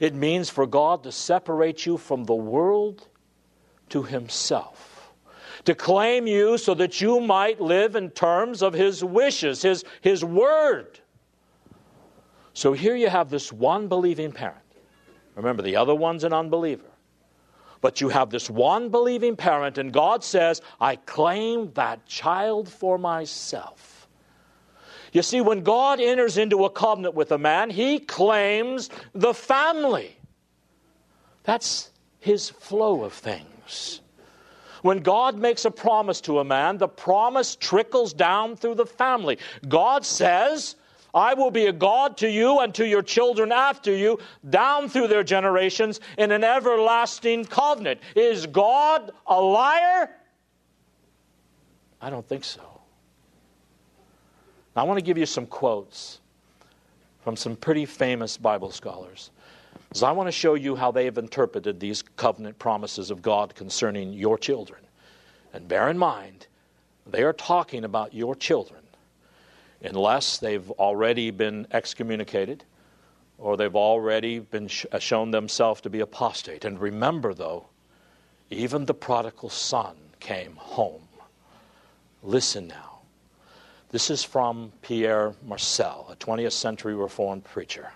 It 0.00 0.14
means 0.14 0.48
for 0.48 0.66
God 0.66 1.02
to 1.02 1.12
separate 1.12 1.84
you 1.84 1.98
from 1.98 2.24
the 2.24 2.34
world 2.34 3.08
to 3.90 4.04
Himself 4.04 4.93
to 5.64 5.74
claim 5.74 6.26
you 6.26 6.58
so 6.58 6.74
that 6.74 7.00
you 7.00 7.20
might 7.20 7.60
live 7.60 7.96
in 7.96 8.10
terms 8.10 8.62
of 8.62 8.74
His 8.74 9.02
wishes, 9.02 9.62
His, 9.62 9.84
his 10.00 10.24
Word. 10.24 11.00
So 12.52 12.72
here 12.72 12.94
you 12.94 13.08
have 13.08 13.30
this 13.30 13.52
one 13.52 13.88
believing 13.88 14.32
parent. 14.32 14.58
Remember, 15.34 15.62
the 15.62 15.76
other 15.76 15.94
one's 15.94 16.24
an 16.24 16.32
unbeliever. 16.32 16.84
But 17.80 18.00
you 18.00 18.08
have 18.08 18.30
this 18.30 18.48
one 18.48 18.88
believing 18.88 19.36
parent, 19.36 19.76
and 19.76 19.92
God 19.92 20.24
says, 20.24 20.62
I 20.80 20.96
claim 20.96 21.72
that 21.74 22.06
child 22.06 22.68
for 22.68 22.96
myself. 22.96 24.08
You 25.12 25.22
see, 25.22 25.40
when 25.40 25.62
God 25.62 26.00
enters 26.00 26.38
into 26.38 26.64
a 26.64 26.70
covenant 26.70 27.14
with 27.14 27.30
a 27.30 27.38
man, 27.38 27.70
he 27.70 27.98
claims 27.98 28.90
the 29.12 29.34
family. 29.34 30.16
That's 31.42 31.90
his 32.20 32.48
flow 32.48 33.04
of 33.04 33.12
things. 33.12 34.00
When 34.84 34.98
God 34.98 35.38
makes 35.38 35.64
a 35.64 35.70
promise 35.70 36.20
to 36.20 36.40
a 36.40 36.44
man, 36.44 36.76
the 36.76 36.88
promise 36.88 37.56
trickles 37.56 38.12
down 38.12 38.54
through 38.54 38.74
the 38.74 38.84
family. 38.84 39.38
God 39.66 40.04
says, 40.04 40.76
I 41.14 41.32
will 41.32 41.50
be 41.50 41.64
a 41.64 41.72
God 41.72 42.18
to 42.18 42.28
you 42.28 42.58
and 42.58 42.74
to 42.74 42.86
your 42.86 43.00
children 43.00 43.50
after 43.50 43.96
you, 43.96 44.18
down 44.50 44.90
through 44.90 45.08
their 45.08 45.24
generations, 45.24 46.00
in 46.18 46.32
an 46.32 46.44
everlasting 46.44 47.46
covenant. 47.46 47.98
Is 48.14 48.44
God 48.44 49.10
a 49.26 49.40
liar? 49.40 50.10
I 52.02 52.10
don't 52.10 52.28
think 52.28 52.44
so. 52.44 52.60
Now, 54.76 54.82
I 54.82 54.84
want 54.84 54.98
to 54.98 55.04
give 55.04 55.16
you 55.16 55.24
some 55.24 55.46
quotes 55.46 56.20
from 57.22 57.36
some 57.36 57.56
pretty 57.56 57.86
famous 57.86 58.36
Bible 58.36 58.70
scholars. 58.70 59.30
So 59.94 60.08
I 60.08 60.12
want 60.12 60.26
to 60.26 60.32
show 60.32 60.54
you 60.54 60.74
how 60.74 60.90
they 60.90 61.04
have 61.04 61.18
interpreted 61.18 61.78
these 61.78 62.02
covenant 62.02 62.58
promises 62.58 63.12
of 63.12 63.22
God 63.22 63.54
concerning 63.54 64.12
your 64.12 64.36
children. 64.36 64.80
And 65.52 65.68
bear 65.68 65.88
in 65.88 65.96
mind, 65.96 66.48
they 67.06 67.22
are 67.22 67.32
talking 67.32 67.84
about 67.84 68.12
your 68.12 68.34
children, 68.34 68.82
unless 69.82 70.38
they've 70.38 70.68
already 70.72 71.30
been 71.30 71.68
excommunicated 71.70 72.64
or 73.38 73.56
they've 73.56 73.76
already 73.76 74.40
been 74.40 74.66
sh- 74.66 74.84
uh, 74.90 74.98
shown 74.98 75.30
themselves 75.30 75.80
to 75.82 75.90
be 75.90 76.00
apostate. 76.00 76.64
And 76.64 76.80
remember, 76.80 77.32
though, 77.32 77.66
even 78.50 78.86
the 78.86 78.94
prodigal 78.94 79.48
son 79.48 79.94
came 80.18 80.56
home. 80.56 81.06
Listen 82.24 82.66
now. 82.66 82.98
This 83.90 84.10
is 84.10 84.24
from 84.24 84.72
Pierre 84.82 85.34
Marcel, 85.44 86.08
a 86.10 86.16
20th 86.16 86.50
century 86.50 86.96
Reformed 86.96 87.44
preacher. 87.44 87.92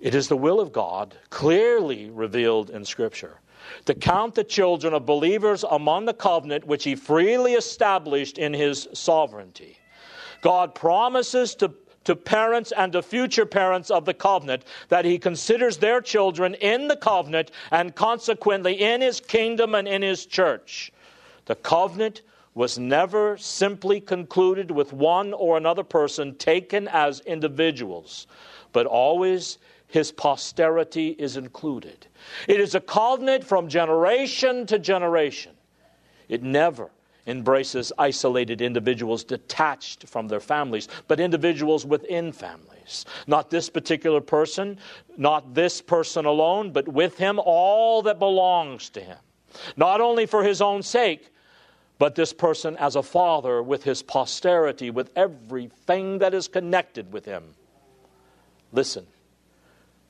It 0.00 0.14
is 0.14 0.28
the 0.28 0.36
will 0.36 0.60
of 0.60 0.72
God, 0.72 1.14
clearly 1.28 2.10
revealed 2.10 2.70
in 2.70 2.84
Scripture, 2.84 3.40
to 3.84 3.94
count 3.94 4.34
the 4.34 4.44
children 4.44 4.94
of 4.94 5.04
believers 5.04 5.64
among 5.70 6.06
the 6.06 6.14
covenant 6.14 6.66
which 6.66 6.84
He 6.84 6.94
freely 6.94 7.52
established 7.54 8.38
in 8.38 8.54
His 8.54 8.88
sovereignty. 8.94 9.78
God 10.40 10.74
promises 10.74 11.54
to 11.56 11.74
to 12.04 12.16
parents 12.16 12.72
and 12.72 12.92
to 12.92 13.02
future 13.02 13.44
parents 13.44 13.90
of 13.90 14.04
the 14.04 14.14
covenant 14.14 14.64
that 14.88 15.04
he 15.04 15.18
considers 15.18 15.76
their 15.76 16.00
children 16.00 16.54
in 16.54 16.88
the 16.88 16.96
covenant 16.96 17.50
and 17.70 17.94
consequently 17.94 18.80
in 18.80 19.00
his 19.00 19.20
kingdom 19.20 19.74
and 19.74 19.86
in 19.86 20.02
his 20.02 20.24
church. 20.26 20.92
The 21.44 21.56
covenant 21.56 22.22
was 22.54 22.78
never 22.78 23.36
simply 23.36 24.00
concluded 24.00 24.70
with 24.70 24.92
one 24.92 25.32
or 25.32 25.56
another 25.56 25.84
person 25.84 26.34
taken 26.36 26.88
as 26.88 27.20
individuals, 27.20 28.26
but 28.72 28.86
always 28.86 29.58
his 29.90 30.12
posterity 30.12 31.08
is 31.10 31.36
included. 31.36 32.06
It 32.48 32.60
is 32.60 32.74
a 32.74 32.80
covenant 32.80 33.44
from 33.44 33.68
generation 33.68 34.66
to 34.66 34.78
generation. 34.78 35.52
It 36.28 36.42
never 36.42 36.90
embraces 37.26 37.92
isolated 37.98 38.62
individuals 38.62 39.24
detached 39.24 40.08
from 40.08 40.28
their 40.28 40.40
families, 40.40 40.88
but 41.08 41.20
individuals 41.20 41.84
within 41.84 42.32
families. 42.32 43.04
Not 43.26 43.50
this 43.50 43.68
particular 43.68 44.20
person, 44.20 44.78
not 45.16 45.54
this 45.54 45.80
person 45.82 46.24
alone, 46.24 46.70
but 46.72 46.88
with 46.88 47.18
him 47.18 47.40
all 47.44 48.02
that 48.02 48.18
belongs 48.18 48.90
to 48.90 49.00
him. 49.00 49.18
Not 49.76 50.00
only 50.00 50.26
for 50.26 50.44
his 50.44 50.62
own 50.62 50.82
sake, 50.82 51.32
but 51.98 52.14
this 52.14 52.32
person 52.32 52.76
as 52.78 52.96
a 52.96 53.02
father 53.02 53.62
with 53.62 53.84
his 53.84 54.02
posterity, 54.02 54.90
with 54.90 55.10
everything 55.16 56.18
that 56.18 56.32
is 56.32 56.48
connected 56.48 57.12
with 57.12 57.26
him. 57.26 57.42
Listen 58.72 59.06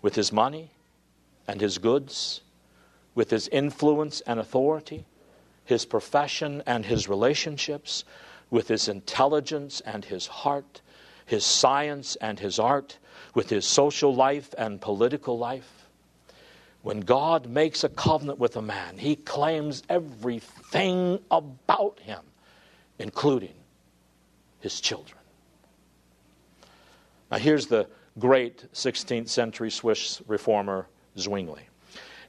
with 0.02 0.14
his 0.14 0.32
money 0.32 0.70
and 1.46 1.60
his 1.60 1.78
goods, 1.78 2.40
with 3.14 3.30
his 3.30 3.48
influence 3.48 4.20
and 4.22 4.40
authority, 4.40 5.04
his 5.64 5.84
profession 5.84 6.62
and 6.66 6.86
his 6.86 7.08
relationships, 7.08 8.04
with 8.50 8.68
his 8.68 8.88
intelligence 8.88 9.80
and 9.82 10.04
his 10.04 10.26
heart, 10.26 10.80
his 11.26 11.44
science 11.44 12.16
and 12.16 12.40
his 12.40 12.58
art, 12.58 12.98
with 13.34 13.50
his 13.50 13.66
social 13.66 14.14
life 14.14 14.54
and 14.58 14.80
political 14.80 15.38
life. 15.38 15.88
When 16.82 17.00
God 17.00 17.46
makes 17.46 17.84
a 17.84 17.88
covenant 17.88 18.38
with 18.38 18.56
a 18.56 18.62
man, 18.62 18.96
he 18.96 19.14
claims 19.14 19.82
everything 19.88 21.20
about 21.30 22.00
him, 22.00 22.20
including 22.98 23.54
his 24.60 24.80
children. 24.80 25.18
Now, 27.30 27.38
here's 27.38 27.66
the 27.66 27.86
great 28.20 28.72
16th 28.72 29.28
century 29.28 29.70
Swiss 29.70 30.22
reformer 30.28 30.86
Zwingli. 31.18 31.62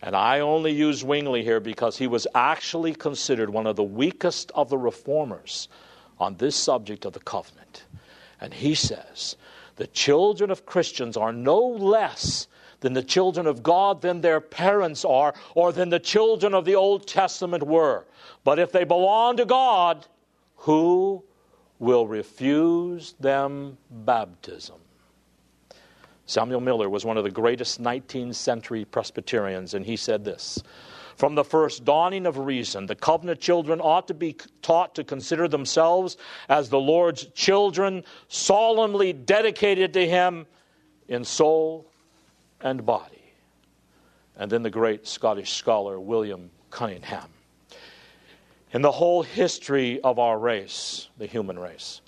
And 0.01 0.15
I 0.15 0.39
only 0.39 0.71
use 0.71 1.00
Zwingli 1.00 1.43
here 1.43 1.60
because 1.60 1.98
he 1.98 2.07
was 2.07 2.25
actually 2.33 2.95
considered 2.95 3.51
one 3.51 3.67
of 3.67 3.75
the 3.75 3.83
weakest 3.83 4.51
of 4.55 4.69
the 4.69 4.77
reformers 4.77 5.67
on 6.19 6.38
this 6.38 6.55
subject 6.55 7.05
of 7.05 7.13
the 7.13 7.19
covenant. 7.19 7.83
And 8.39 8.53
he 8.53 8.74
says, 8.74 9.36
the 9.75 9.88
children 9.88 10.50
of 10.50 10.65
Christians 10.65 11.17
are 11.17 11.31
no 11.31 11.60
less 11.60 12.48
than 12.79 12.93
the 12.93 13.03
children 13.03 13.45
of 13.45 13.62
God 13.62 14.01
than 14.01 14.21
their 14.21 14.41
parents 14.41 15.05
are, 15.05 15.36
or 15.53 15.71
than 15.71 15.89
the 15.89 16.00
children 16.00 16.55
of 16.55 16.65
the 16.65 16.75
Old 16.75 17.07
Testament 17.07 17.63
were. 17.63 18.05
But 18.43 18.57
if 18.57 18.71
they 18.71 18.83
belong 18.83 19.38
to 19.38 19.45
God, 19.45 20.07
who 20.55 21.24
will 21.77 22.07
refuse 22.07 23.13
them 23.19 23.77
baptism? 23.89 24.77
Samuel 26.31 26.61
Miller 26.61 26.89
was 26.89 27.03
one 27.03 27.17
of 27.17 27.25
the 27.25 27.29
greatest 27.29 27.81
19th 27.81 28.35
century 28.35 28.85
Presbyterians, 28.85 29.73
and 29.73 29.85
he 29.85 29.97
said 29.97 30.23
this 30.23 30.63
From 31.17 31.35
the 31.35 31.43
first 31.43 31.83
dawning 31.83 32.25
of 32.25 32.38
reason, 32.38 32.85
the 32.85 32.95
covenant 32.95 33.41
children 33.41 33.81
ought 33.81 34.07
to 34.07 34.13
be 34.13 34.38
taught 34.61 34.95
to 34.95 35.03
consider 35.03 35.50
themselves 35.50 36.15
as 36.47 36.69
the 36.69 36.79
Lord's 36.79 37.25
children, 37.33 38.05
solemnly 38.29 39.11
dedicated 39.11 39.91
to 39.91 40.07
Him 40.07 40.45
in 41.09 41.25
soul 41.25 41.85
and 42.61 42.85
body. 42.85 43.33
And 44.38 44.50
then 44.50 44.63
the 44.63 44.69
great 44.69 45.05
Scottish 45.05 45.51
scholar 45.51 46.00
William 46.00 46.50
Cunningham. 46.69 47.27
In 48.71 48.81
the 48.81 48.91
whole 48.91 49.21
history 49.21 50.00
of 50.00 50.17
our 50.17 50.39
race, 50.39 51.09
the 51.17 51.25
human 51.25 51.59
race, 51.59 52.00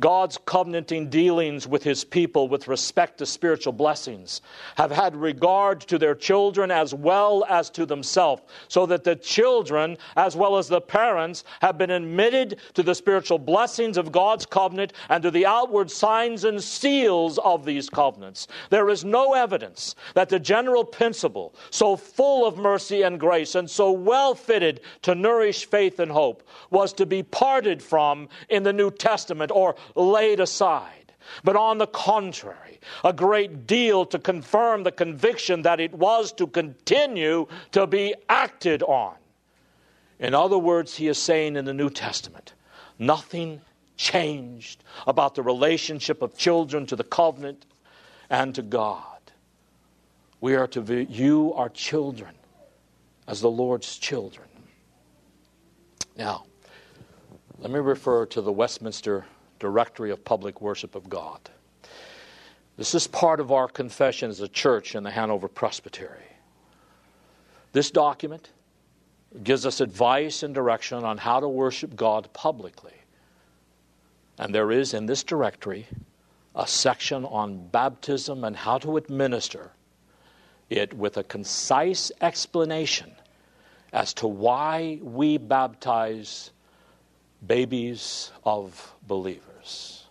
God's 0.00 0.38
covenanting 0.44 1.08
dealings 1.08 1.66
with 1.66 1.82
his 1.82 2.04
people 2.04 2.48
with 2.48 2.68
respect 2.68 3.18
to 3.18 3.26
spiritual 3.26 3.72
blessings 3.72 4.42
have 4.76 4.90
had 4.90 5.16
regard 5.16 5.80
to 5.82 5.98
their 5.98 6.14
children 6.14 6.70
as 6.70 6.92
well 6.92 7.44
as 7.48 7.70
to 7.70 7.86
themselves, 7.86 8.42
so 8.68 8.86
that 8.86 9.04
the 9.04 9.16
children, 9.16 9.96
as 10.16 10.36
well 10.36 10.56
as 10.56 10.68
the 10.68 10.80
parents, 10.80 11.44
have 11.60 11.78
been 11.78 11.90
admitted 11.90 12.60
to 12.74 12.82
the 12.82 12.94
spiritual 12.94 13.38
blessings 13.38 13.96
of 13.96 14.12
God's 14.12 14.44
covenant 14.44 14.92
and 15.08 15.22
to 15.22 15.30
the 15.30 15.46
outward 15.46 15.90
signs 15.90 16.44
and 16.44 16.62
seals 16.62 17.38
of 17.38 17.64
these 17.64 17.88
covenants. 17.88 18.48
There 18.70 18.88
is 18.90 19.04
no 19.04 19.34
evidence 19.34 19.94
that 20.14 20.28
the 20.28 20.38
general 20.38 20.84
principle, 20.84 21.54
so 21.70 21.96
full 21.96 22.46
of 22.46 22.58
mercy 22.58 23.02
and 23.02 23.18
grace 23.18 23.54
and 23.54 23.70
so 23.70 23.92
well 23.92 24.34
fitted 24.34 24.80
to 25.02 25.14
nourish 25.14 25.66
faith 25.66 26.00
and 26.00 26.10
hope, 26.10 26.42
was 26.70 26.92
to 26.94 27.06
be 27.06 27.22
parted 27.22 27.82
from 27.82 28.28
in 28.48 28.62
the 28.62 28.72
New 28.72 28.90
Testament 28.90 29.50
or 29.54 29.74
laid 29.94 30.40
aside, 30.40 31.12
but 31.44 31.56
on 31.56 31.78
the 31.78 31.86
contrary, 31.86 32.80
a 33.04 33.12
great 33.12 33.66
deal 33.66 34.06
to 34.06 34.18
confirm 34.18 34.82
the 34.82 34.92
conviction 34.92 35.62
that 35.62 35.80
it 35.80 35.92
was 35.92 36.32
to 36.32 36.46
continue 36.46 37.46
to 37.72 37.86
be 37.86 38.14
acted 38.28 38.82
on. 38.82 39.14
In 40.18 40.34
other 40.34 40.58
words, 40.58 40.96
he 40.96 41.08
is 41.08 41.18
saying 41.18 41.56
in 41.56 41.64
the 41.64 41.74
New 41.74 41.90
Testament, 41.90 42.54
nothing 42.98 43.60
changed 43.96 44.82
about 45.06 45.34
the 45.34 45.42
relationship 45.42 46.22
of 46.22 46.36
children 46.36 46.86
to 46.86 46.96
the 46.96 47.04
covenant 47.04 47.66
and 48.30 48.54
to 48.54 48.62
God. 48.62 49.02
We 50.40 50.54
are 50.54 50.66
to 50.68 50.80
view 50.80 51.06
you, 51.08 51.54
our 51.54 51.68
children 51.68 52.34
as 53.26 53.40
the 53.40 53.50
Lord's 53.50 53.96
children. 53.98 54.46
Now, 56.16 56.44
let 57.58 57.70
me 57.70 57.78
refer 57.78 58.26
to 58.26 58.40
the 58.40 58.52
Westminster 58.52 59.26
Directory 59.58 60.10
of 60.10 60.24
Public 60.24 60.60
Worship 60.60 60.94
of 60.94 61.08
God. 61.08 61.40
This 62.76 62.94
is 62.94 63.06
part 63.06 63.40
of 63.40 63.52
our 63.52 63.68
confession 63.68 64.30
as 64.30 64.40
a 64.40 64.48
church 64.48 64.94
in 64.94 65.02
the 65.02 65.10
Hanover 65.10 65.48
Presbytery. 65.48 66.24
This 67.72 67.90
document 67.90 68.50
gives 69.42 69.66
us 69.66 69.80
advice 69.80 70.42
and 70.42 70.54
direction 70.54 71.04
on 71.04 71.18
how 71.18 71.40
to 71.40 71.48
worship 71.48 71.96
God 71.96 72.28
publicly. 72.32 72.94
And 74.38 74.54
there 74.54 74.70
is 74.70 74.94
in 74.94 75.06
this 75.06 75.22
directory 75.22 75.86
a 76.54 76.66
section 76.66 77.24
on 77.24 77.68
baptism 77.68 78.44
and 78.44 78.56
how 78.56 78.78
to 78.78 78.96
administer 78.96 79.72
it 80.70 80.94
with 80.94 81.16
a 81.16 81.24
concise 81.24 82.10
explanation 82.20 83.12
as 83.92 84.12
to 84.14 84.26
why 84.26 84.98
we 85.02 85.38
baptize 85.38 86.50
babies 87.46 88.32
of 88.44 88.94
believers. 89.06 90.04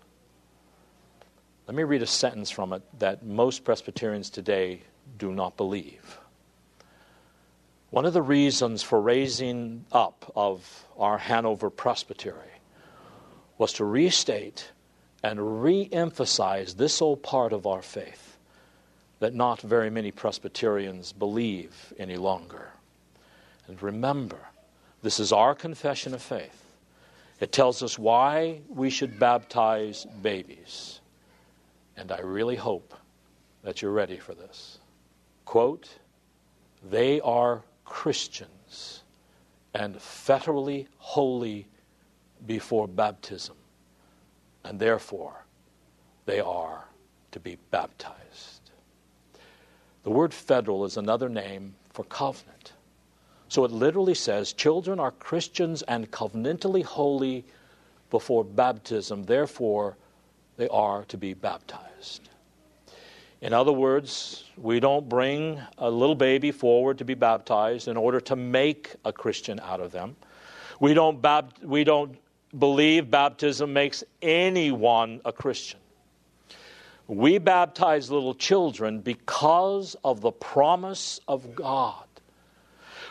Let 1.67 1.75
me 1.75 1.83
read 1.83 2.03
a 2.03 2.07
sentence 2.07 2.51
from 2.51 2.73
it 2.73 2.83
that 2.99 3.25
most 3.25 3.63
Presbyterians 3.63 4.29
today 4.29 4.81
do 5.17 5.31
not 5.31 5.57
believe. 5.57 6.19
One 7.89 8.05
of 8.05 8.13
the 8.13 8.21
reasons 8.21 8.83
for 8.83 9.01
raising 9.01 9.85
up 9.91 10.31
of 10.35 10.85
our 10.97 11.17
Hanover 11.17 11.69
Presbytery 11.69 12.61
was 13.57 13.73
to 13.73 13.85
restate 13.85 14.71
and 15.23 15.63
re 15.63 15.89
emphasize 15.91 16.75
this 16.75 17.01
old 17.01 17.23
part 17.23 17.53
of 17.53 17.65
our 17.65 17.81
faith 17.81 18.37
that 19.19 19.33
not 19.33 19.61
very 19.61 19.89
many 19.89 20.11
Presbyterians 20.11 21.13
believe 21.13 21.93
any 21.97 22.17
longer. 22.17 22.73
And 23.67 23.81
remember, 23.81 24.39
this 25.01 25.19
is 25.19 25.31
our 25.31 25.55
confession 25.55 26.13
of 26.13 26.21
faith. 26.21 26.64
It 27.39 27.51
tells 27.51 27.83
us 27.83 27.99
why 27.99 28.61
we 28.69 28.89
should 28.89 29.19
baptize 29.19 30.05
babies. 30.21 31.01
And 31.97 32.11
I 32.11 32.19
really 32.19 32.55
hope 32.55 32.93
that 33.63 33.81
you're 33.81 33.91
ready 33.91 34.17
for 34.17 34.33
this. 34.33 34.79
Quote, 35.43 35.89
they 36.89 37.19
are 37.21 37.63
Christians 37.83 39.03
and 39.73 39.95
federally 39.95 40.87
holy 40.97 41.67
before 42.45 42.87
baptism, 42.87 43.55
and 44.63 44.79
therefore 44.79 45.45
they 46.25 46.39
are 46.39 46.85
to 47.31 47.39
be 47.39 47.57
baptized. 47.71 48.71
The 50.03 50.11
word 50.11 50.33
federal 50.33 50.85
is 50.85 50.97
another 50.97 51.27
name 51.27 51.75
for 51.91 52.05
covenant. 52.05 52.73
So 53.47 53.63
it 53.63 53.71
literally 53.71 54.15
says 54.15 54.53
children 54.53 54.99
are 54.99 55.11
Christians 55.11 55.81
and 55.83 56.09
covenantally 56.11 56.83
holy 56.83 57.45
before 58.09 58.43
baptism, 58.43 59.23
therefore, 59.23 59.97
they 60.57 60.67
are 60.69 61.03
to 61.05 61.17
be 61.17 61.33
baptized. 61.33 62.29
In 63.41 63.53
other 63.53 63.73
words, 63.73 64.45
we 64.57 64.79
don't 64.79 65.07
bring 65.09 65.59
a 65.77 65.89
little 65.89 66.15
baby 66.15 66.51
forward 66.51 66.97
to 66.99 67.05
be 67.05 67.13
baptized 67.13 67.87
in 67.87 67.97
order 67.97 68.19
to 68.21 68.35
make 68.35 68.95
a 69.03 69.11
Christian 69.11 69.59
out 69.59 69.81
of 69.81 69.91
them. 69.91 70.15
We 70.79 70.93
don't, 70.93 71.21
bab- 71.21 71.53
we 71.61 71.83
don't 71.83 72.17
believe 72.57 73.11
baptism 73.11 73.73
makes 73.73 74.03
anyone 74.21 75.19
a 75.25 75.33
Christian. 75.33 75.79
We 77.07 77.37
baptize 77.37 78.09
little 78.09 78.33
children 78.33 78.99
because 78.99 79.95
of 80.03 80.21
the 80.21 80.31
promise 80.31 81.19
of 81.27 81.53
God 81.53 82.04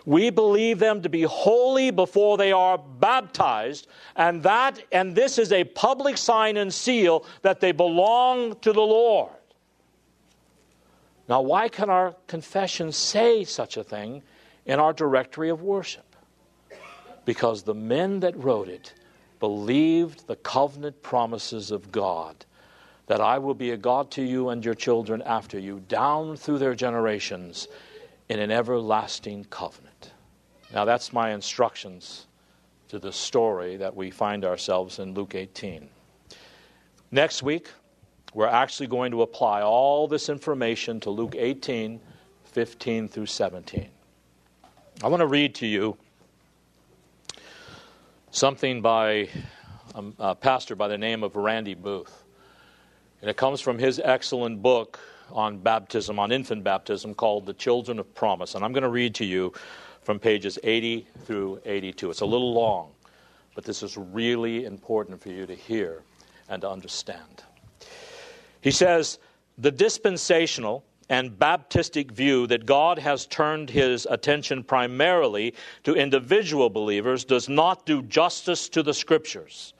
we 0.06 0.30
believe 0.30 0.78
them 0.78 1.02
to 1.02 1.08
be 1.08 1.22
holy 1.22 1.90
before 1.90 2.36
they 2.36 2.52
are 2.52 2.76
baptized, 2.76 3.86
and 4.16 4.42
that 4.42 4.82
and 4.92 5.14
this 5.14 5.38
is 5.38 5.52
a 5.52 5.64
public 5.64 6.18
sign 6.18 6.56
and 6.56 6.72
seal 6.72 7.24
that 7.42 7.60
they 7.60 7.72
belong 7.72 8.56
to 8.60 8.72
the 8.72 8.80
Lord. 8.80 9.30
Now, 11.28 11.40
why 11.40 11.68
can 11.68 11.88
our 11.88 12.14
confession 12.26 12.92
say 12.92 13.44
such 13.44 13.78
a 13.78 13.84
thing 13.84 14.22
in 14.66 14.78
our 14.78 14.92
directory 14.92 15.48
of 15.48 15.62
worship? 15.62 16.04
Because 17.24 17.62
the 17.62 17.74
men 17.74 18.20
that 18.20 18.36
wrote 18.36 18.68
it 18.68 18.92
believed 19.40 20.26
the 20.26 20.36
covenant 20.36 21.02
promises 21.02 21.70
of 21.70 21.90
God 21.90 22.44
that 23.06 23.20
I 23.20 23.38
will 23.38 23.54
be 23.54 23.70
a 23.70 23.76
God 23.76 24.10
to 24.12 24.22
you 24.22 24.48
and 24.48 24.64
your 24.64 24.74
children 24.74 25.22
after 25.22 25.58
you, 25.58 25.80
down 25.88 26.36
through 26.36 26.58
their 26.58 26.74
generations, 26.74 27.68
in 28.28 28.40
an 28.40 28.50
everlasting 28.50 29.44
covenant. 29.44 29.93
Now, 30.74 30.84
that's 30.84 31.12
my 31.12 31.32
instructions 31.32 32.26
to 32.88 32.98
the 32.98 33.12
story 33.12 33.76
that 33.76 33.94
we 33.94 34.10
find 34.10 34.44
ourselves 34.44 34.98
in 34.98 35.14
Luke 35.14 35.36
18. 35.36 35.88
Next 37.12 37.44
week, 37.44 37.68
we're 38.34 38.48
actually 38.48 38.88
going 38.88 39.12
to 39.12 39.22
apply 39.22 39.62
all 39.62 40.08
this 40.08 40.28
information 40.28 40.98
to 41.00 41.10
Luke 41.10 41.36
18, 41.38 42.00
15 42.46 43.08
through 43.08 43.26
17. 43.26 43.88
I 45.04 45.06
want 45.06 45.20
to 45.20 45.28
read 45.28 45.54
to 45.56 45.66
you 45.66 45.96
something 48.32 48.82
by 48.82 49.28
um, 49.94 50.12
a 50.18 50.34
pastor 50.34 50.74
by 50.74 50.88
the 50.88 50.98
name 50.98 51.22
of 51.22 51.36
Randy 51.36 51.74
Booth. 51.74 52.24
And 53.20 53.30
it 53.30 53.36
comes 53.36 53.60
from 53.60 53.78
his 53.78 54.00
excellent 54.04 54.60
book 54.60 54.98
on 55.30 55.58
baptism, 55.58 56.18
on 56.18 56.32
infant 56.32 56.64
baptism, 56.64 57.14
called 57.14 57.46
The 57.46 57.54
Children 57.54 58.00
of 58.00 58.12
Promise. 58.16 58.56
And 58.56 58.64
I'm 58.64 58.72
going 58.72 58.82
to 58.82 58.88
read 58.88 59.14
to 59.16 59.24
you 59.24 59.52
from 60.04 60.18
pages 60.18 60.58
80 60.62 61.06
through 61.24 61.60
82. 61.64 62.10
It's 62.10 62.20
a 62.20 62.26
little 62.26 62.52
long, 62.52 62.90
but 63.54 63.64
this 63.64 63.82
is 63.82 63.96
really 63.96 64.64
important 64.64 65.20
for 65.20 65.30
you 65.30 65.46
to 65.46 65.54
hear 65.54 66.02
and 66.48 66.62
to 66.62 66.70
understand. 66.70 67.42
He 68.60 68.70
says, 68.70 69.18
the 69.58 69.70
dispensational 69.70 70.84
and 71.08 71.38
Baptistic 71.38 72.10
view 72.10 72.46
that 72.46 72.66
God 72.66 72.98
has 72.98 73.26
turned 73.26 73.70
his 73.70 74.06
attention 74.10 74.62
primarily 74.62 75.54
to 75.84 75.94
individual 75.94 76.70
believers 76.70 77.24
does 77.24 77.48
not 77.48 77.84
do 77.86 78.02
justice 78.02 78.68
to 78.70 78.82
the 78.82 78.94
Scriptures. 78.94 79.74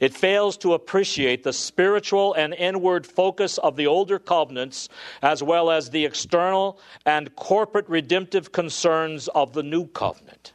It 0.00 0.14
fails 0.14 0.56
to 0.58 0.74
appreciate 0.74 1.42
the 1.42 1.52
spiritual 1.52 2.34
and 2.34 2.54
inward 2.54 3.06
focus 3.06 3.58
of 3.58 3.76
the 3.76 3.86
older 3.86 4.18
covenants, 4.18 4.88
as 5.22 5.42
well 5.42 5.70
as 5.70 5.90
the 5.90 6.04
external 6.04 6.78
and 7.04 7.34
corporate 7.36 7.88
redemptive 7.88 8.52
concerns 8.52 9.28
of 9.28 9.52
the 9.52 9.62
new 9.62 9.86
covenant. 9.86 10.52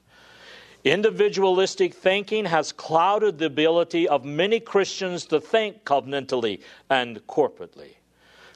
Individualistic 0.84 1.94
thinking 1.94 2.46
has 2.46 2.72
clouded 2.72 3.38
the 3.38 3.46
ability 3.46 4.08
of 4.08 4.26
many 4.26 4.60
Christians 4.60 5.26
to 5.26 5.40
think 5.40 5.84
covenantally 5.84 6.62
and 6.90 7.26
corporately. 7.28 7.96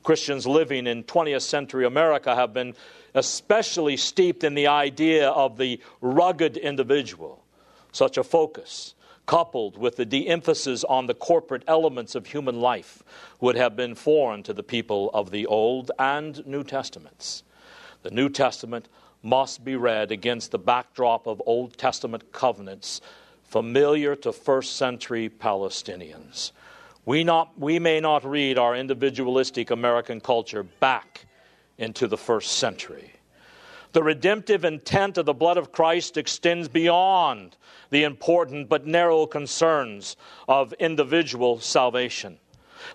Christians 0.01 0.45
living 0.47 0.87
in 0.87 1.03
20th 1.03 1.41
century 1.41 1.85
America 1.85 2.35
have 2.35 2.53
been 2.53 2.75
especially 3.13 3.97
steeped 3.97 4.43
in 4.43 4.53
the 4.53 4.67
idea 4.67 5.29
of 5.29 5.57
the 5.57 5.79
rugged 6.01 6.57
individual. 6.57 7.43
Such 7.91 8.17
a 8.17 8.23
focus, 8.23 8.93
coupled 9.25 9.77
with 9.77 9.95
the 9.95 10.05
de 10.05 10.27
emphasis 10.27 10.83
on 10.83 11.07
the 11.07 11.13
corporate 11.13 11.63
elements 11.67 12.15
of 12.15 12.27
human 12.27 12.59
life, 12.59 13.03
would 13.39 13.55
have 13.55 13.75
been 13.75 13.95
foreign 13.95 14.43
to 14.43 14.53
the 14.53 14.63
people 14.63 15.09
of 15.13 15.31
the 15.31 15.45
Old 15.45 15.91
and 15.97 16.45
New 16.45 16.63
Testaments. 16.63 17.43
The 18.03 18.11
New 18.11 18.29
Testament 18.29 18.87
must 19.23 19.65
be 19.65 19.75
read 19.75 20.11
against 20.11 20.51
the 20.51 20.59
backdrop 20.59 21.25
of 21.25 21.41
Old 21.45 21.77
Testament 21.77 22.31
covenants 22.31 23.01
familiar 23.43 24.15
to 24.17 24.31
first 24.31 24.75
century 24.75 25.29
Palestinians. 25.29 26.51
We, 27.05 27.23
not, 27.23 27.59
we 27.59 27.79
may 27.79 27.99
not 27.99 28.25
read 28.25 28.57
our 28.57 28.75
individualistic 28.75 29.71
American 29.71 30.19
culture 30.19 30.63
back 30.63 31.25
into 31.77 32.07
the 32.07 32.17
first 32.17 32.53
century. 32.53 33.13
The 33.95 34.03
redemptive 34.03 34.65
intent 34.65 35.17
of 35.17 35.25
the 35.25 35.33
blood 35.33 35.55
of 35.55 35.71
Christ 35.71 36.17
extends 36.17 36.67
beyond 36.67 37.55
the 37.91 38.03
important 38.03 38.67
but 38.67 38.85
narrow 38.85 39.25
concerns 39.25 40.17
of 40.49 40.73
individual 40.73 41.61
salvation. 41.61 42.37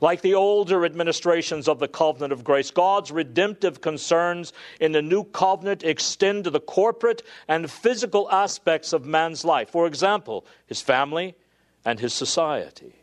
Like 0.03 0.21
the 0.21 0.35
older 0.35 0.85
administrations 0.85 1.69
of 1.69 1.79
the 1.79 1.89
covenant 1.89 2.35
of 2.35 2.45
grace, 2.45 2.71
God's 2.71 3.11
redemptive 3.11 3.81
concerns 3.81 4.53
in 4.79 4.93
the 4.93 5.01
new 5.01 5.25
covenant 5.25 5.85
extend 5.85 6.45
to 6.45 6.51
the 6.51 6.61
corporate 6.61 7.23
and 7.49 7.71
physical 7.71 8.31
aspects 8.31 8.93
of 8.93 9.07
man's 9.07 9.43
life. 9.43 9.71
For 9.71 9.87
example, 9.87 10.45
his 10.67 10.83
family 10.83 11.35
and 11.83 11.99
his 11.99 12.13
society. 12.13 12.95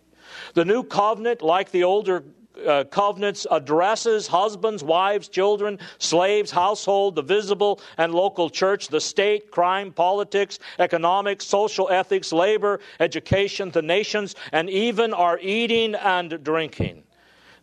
The 0.54 0.66
new 0.66 0.84
covenant, 0.84 1.42
like 1.42 1.72
the 1.72 1.84
older 1.84 2.24
uh, 2.68 2.84
covenants, 2.86 3.48
addresses 3.50 4.28
husbands, 4.28 4.84
wives, 4.84 5.28
children, 5.28 5.80
slaves, 5.98 6.52
household, 6.52 7.16
the 7.16 7.22
visible 7.22 7.80
and 7.98 8.14
local 8.14 8.50
church, 8.50 8.90
the 8.90 9.02
state, 9.02 9.50
crime, 9.52 9.92
politics, 9.92 10.60
economics, 10.80 11.46
social 11.46 11.90
ethics, 11.90 12.32
labor, 12.32 12.80
education, 13.00 13.72
the 13.72 13.82
nations, 13.82 14.36
and 14.52 14.70
even 14.70 15.14
our 15.14 15.40
eating 15.42 15.96
and 15.96 16.44
drinking. 16.44 17.04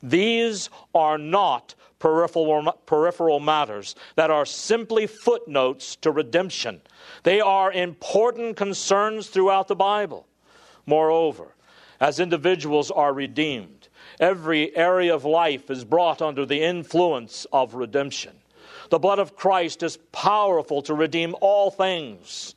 These 0.03 0.71
are 0.95 1.19
not 1.19 1.75
peripheral, 1.99 2.73
peripheral 2.85 3.41
matters 3.41 3.95
that 4.17 4.31
are 4.31 4.45
simply 4.45 5.07
footnotes 5.07 5.97
to 5.97 6.11
redemption. 6.11 6.83
They 7.23 7.41
are 7.41 7.73
important 7.73 8.57
concerns 8.57 9.29
throughout 9.29 9.69
the 9.69 9.77
Bible. 9.77 10.27
Moreover, 10.87 11.55
as 12.01 12.21
individuals 12.21 12.91
are 12.91 13.15
redeemed. 13.15 13.84
Every 14.21 14.75
area 14.77 15.15
of 15.15 15.25
life 15.25 15.71
is 15.71 15.85
brought 15.85 16.23
under 16.23 16.47
the 16.47 16.63
influence 16.63 17.47
of 17.53 17.75
redemption. 17.75 18.33
The 18.91 18.99
blood 18.99 19.19
of 19.19 19.37
Christ 19.37 19.83
is 19.83 19.97
powerful 20.13 20.83
to 20.83 20.95
redeem 20.95 21.35
all 21.41 21.71
things. 21.71 22.55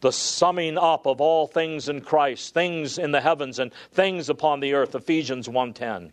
The 0.00 0.12
summing 0.12 0.78
up 0.78 1.06
of 1.06 1.20
all 1.20 1.46
things 1.46 1.88
in 1.88 2.02
Christ, 2.02 2.54
things 2.54 2.98
in 2.98 3.12
the 3.12 3.20
heavens 3.20 3.58
and 3.58 3.72
things 3.92 4.28
upon 4.28 4.60
the 4.60 4.74
earth, 4.74 4.94
Ephesians 4.94 5.48
1:10. 5.48 6.12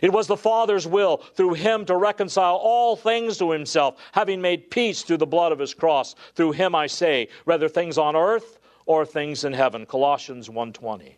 It 0.00 0.12
was 0.12 0.26
the 0.26 0.36
Father's 0.36 0.86
will 0.86 1.18
through 1.18 1.54
him 1.54 1.84
to 1.86 1.96
reconcile 1.96 2.56
all 2.56 2.96
things 2.96 3.38
to 3.38 3.50
himself, 3.50 3.96
having 4.12 4.40
made 4.40 4.70
peace 4.70 5.02
through 5.02 5.18
the 5.18 5.26
blood 5.26 5.52
of 5.52 5.58
his 5.58 5.74
cross. 5.74 6.14
Through 6.34 6.52
him 6.52 6.74
I 6.74 6.86
say, 6.86 7.28
whether 7.44 7.68
things 7.68 7.98
on 7.98 8.16
earth 8.16 8.58
or 8.86 9.04
things 9.04 9.44
in 9.44 9.52
heaven. 9.52 9.84
Colossians 9.86 10.48
1:20. 10.48 11.16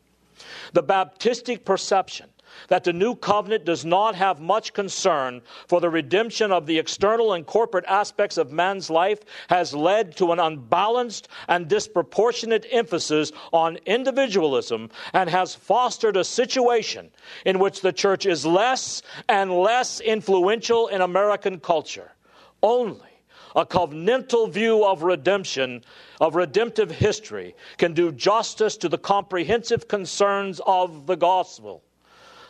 The 0.72 0.82
Baptistic 0.82 1.64
perception 1.64 2.30
that 2.68 2.84
the 2.84 2.92
new 2.92 3.14
covenant 3.14 3.64
does 3.64 3.84
not 3.84 4.14
have 4.14 4.40
much 4.40 4.72
concern 4.72 5.42
for 5.68 5.80
the 5.80 5.90
redemption 5.90 6.52
of 6.52 6.66
the 6.66 6.78
external 6.78 7.32
and 7.32 7.46
corporate 7.46 7.84
aspects 7.86 8.36
of 8.36 8.52
man's 8.52 8.90
life 8.90 9.20
has 9.48 9.74
led 9.74 10.16
to 10.16 10.32
an 10.32 10.40
unbalanced 10.40 11.28
and 11.48 11.68
disproportionate 11.68 12.66
emphasis 12.70 13.32
on 13.52 13.78
individualism 13.86 14.90
and 15.12 15.30
has 15.30 15.54
fostered 15.54 16.16
a 16.16 16.24
situation 16.24 17.10
in 17.44 17.58
which 17.58 17.80
the 17.80 17.92
church 17.92 18.26
is 18.26 18.46
less 18.46 19.02
and 19.28 19.52
less 19.52 20.00
influential 20.00 20.88
in 20.88 21.00
American 21.00 21.60
culture. 21.60 22.12
Only 22.62 23.00
a 23.54 23.64
covenantal 23.64 24.50
view 24.50 24.84
of 24.84 25.02
redemption, 25.02 25.82
of 26.20 26.36
redemptive 26.36 26.90
history, 26.90 27.54
can 27.78 27.94
do 27.94 28.12
justice 28.12 28.76
to 28.76 28.88
the 28.88 28.98
comprehensive 28.98 29.88
concerns 29.88 30.60
of 30.66 31.06
the 31.06 31.16
gospel. 31.16 31.82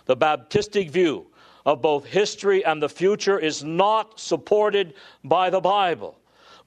The 0.06 0.16
Baptistic 0.16 0.90
view 0.90 1.26
of 1.64 1.82
both 1.82 2.06
history 2.06 2.64
and 2.64 2.80
the 2.80 2.88
future 2.88 3.38
is 3.38 3.62
not 3.62 4.18
supported 4.18 4.94
by 5.24 5.50
the 5.50 5.60
Bible. 5.60 6.18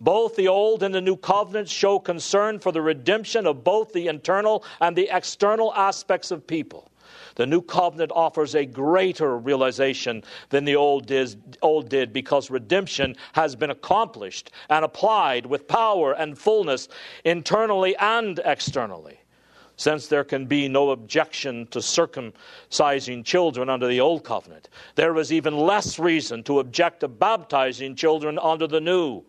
Both 0.02 0.36
the 0.36 0.48
Old 0.48 0.84
and 0.84 0.94
the 0.94 1.02
New 1.02 1.18
Covenants 1.18 1.72
show 1.72 2.00
concern 2.00 2.60
for 2.60 2.72
the 2.72 2.82
redemption 2.82 3.46
of 3.46 3.64
both 3.64 3.92
the 3.92 4.08
internal 4.08 4.64
and 4.80 4.96
the 4.96 5.10
external 5.12 5.74
aspects 5.74 6.32
of 6.32 6.48
people. 6.48 6.90
The 7.36 7.46
new 7.46 7.62
covenant 7.62 8.12
offers 8.14 8.56
a 8.56 8.66
greater 8.66 9.38
realization 9.38 10.24
than 10.50 10.66
the 10.66 10.76
old 10.76 11.06
did, 11.06 11.58
old 11.62 11.90
did 11.90 12.12
because 12.12 12.50
redemption 12.50 13.16
has 13.34 13.56
been 13.56 13.70
accomplished 13.70 14.52
and 14.70 14.84
applied 14.84 15.46
with 15.46 15.68
power 15.68 16.14
and 16.14 16.38
fullness 16.38 16.90
internally 17.24 17.96
and 17.98 18.40
externally. 18.44 19.20
Since 19.80 20.08
there 20.08 20.26
can 20.26 20.46
be 20.46 20.68
no 20.68 20.90
objection 20.90 21.66
to 21.68 21.80
circumcising 21.80 23.24
children 23.24 23.70
under 23.70 23.88
the 23.88 24.02
old 24.02 24.26
covenant, 24.26 24.68
there 24.96 25.18
is 25.18 25.32
even 25.32 25.58
less 25.58 25.98
reason 25.98 26.44
to 26.44 26.60
object 26.60 27.00
to 27.00 27.08
baptizing 27.08 27.96
children 27.96 28.38
under 28.40 28.68
the 28.68 28.82
new. 28.82 29.24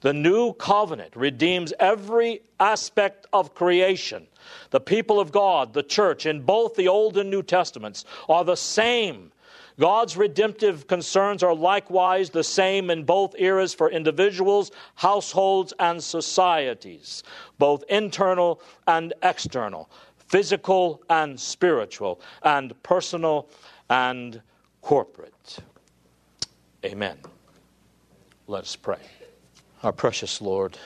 The 0.00 0.12
new 0.12 0.54
covenant 0.54 1.14
redeems 1.14 1.72
every 1.78 2.42
aspect 2.58 3.28
of 3.32 3.54
creation 3.54 4.26
the 4.70 4.80
people 4.80 5.20
of 5.20 5.30
God, 5.30 5.72
the 5.72 5.84
church, 5.84 6.26
in 6.26 6.42
both 6.42 6.74
the 6.74 6.88
Old 6.88 7.16
and 7.16 7.30
New 7.30 7.44
Testaments, 7.44 8.04
are 8.28 8.44
the 8.44 8.56
same. 8.56 9.30
God's 9.78 10.16
redemptive 10.16 10.86
concerns 10.86 11.42
are 11.42 11.54
likewise 11.54 12.30
the 12.30 12.44
same 12.44 12.90
in 12.90 13.04
both 13.04 13.34
eras 13.38 13.74
for 13.74 13.90
individuals, 13.90 14.70
households, 14.94 15.72
and 15.78 16.02
societies, 16.02 17.22
both 17.58 17.82
internal 17.88 18.60
and 18.86 19.14
external, 19.22 19.90
physical 20.16 21.02
and 21.08 21.38
spiritual, 21.38 22.20
and 22.42 22.80
personal 22.82 23.48
and 23.88 24.42
corporate. 24.82 25.58
Amen. 26.84 27.16
Let 28.46 28.64
us 28.64 28.76
pray. 28.76 28.98
Our 29.82 29.92
precious 29.92 30.40
Lord, 30.40 30.78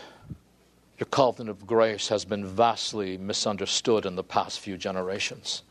your 0.99 1.07
covenant 1.11 1.51
of 1.51 1.66
grace 1.66 2.09
has 2.09 2.25
been 2.25 2.46
vastly 2.46 3.18
misunderstood 3.18 4.07
in 4.07 4.16
the 4.16 4.25
past 4.25 4.61
few 4.61 4.77
generations. 4.77 5.62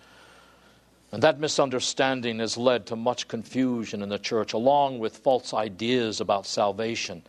And 1.15 1.23
that 1.23 1.39
misunderstanding 1.39 2.39
has 2.39 2.57
led 2.57 2.87
to 2.87 2.97
much 2.97 3.29
confusion 3.29 4.01
in 4.01 4.09
the 4.09 4.19
church, 4.19 4.51
along 4.51 4.99
with 4.99 5.19
false 5.19 5.53
ideas 5.53 6.19
about 6.19 6.45
salvation 6.45 7.23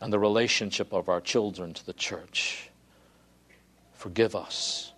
and 0.00 0.12
the 0.12 0.18
relationship 0.18 0.92
of 0.92 1.08
our 1.08 1.20
children 1.20 1.72
to 1.74 1.86
the 1.86 1.92
church. 1.92 2.70
Forgive 3.92 4.34
us 4.34 4.90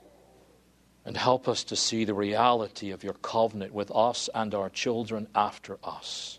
and 1.05 1.15
help 1.15 1.47
us 1.47 1.63
to 1.65 1.77
see 1.77 2.07
the 2.07 2.15
reality 2.15 2.91
of 2.91 3.05
your 3.05 3.13
covenant 3.13 3.75
with 3.75 3.91
us 3.95 4.31
and 4.35 4.55
our 4.55 4.71
children 4.71 5.29
after 5.35 5.77
us, 5.85 6.39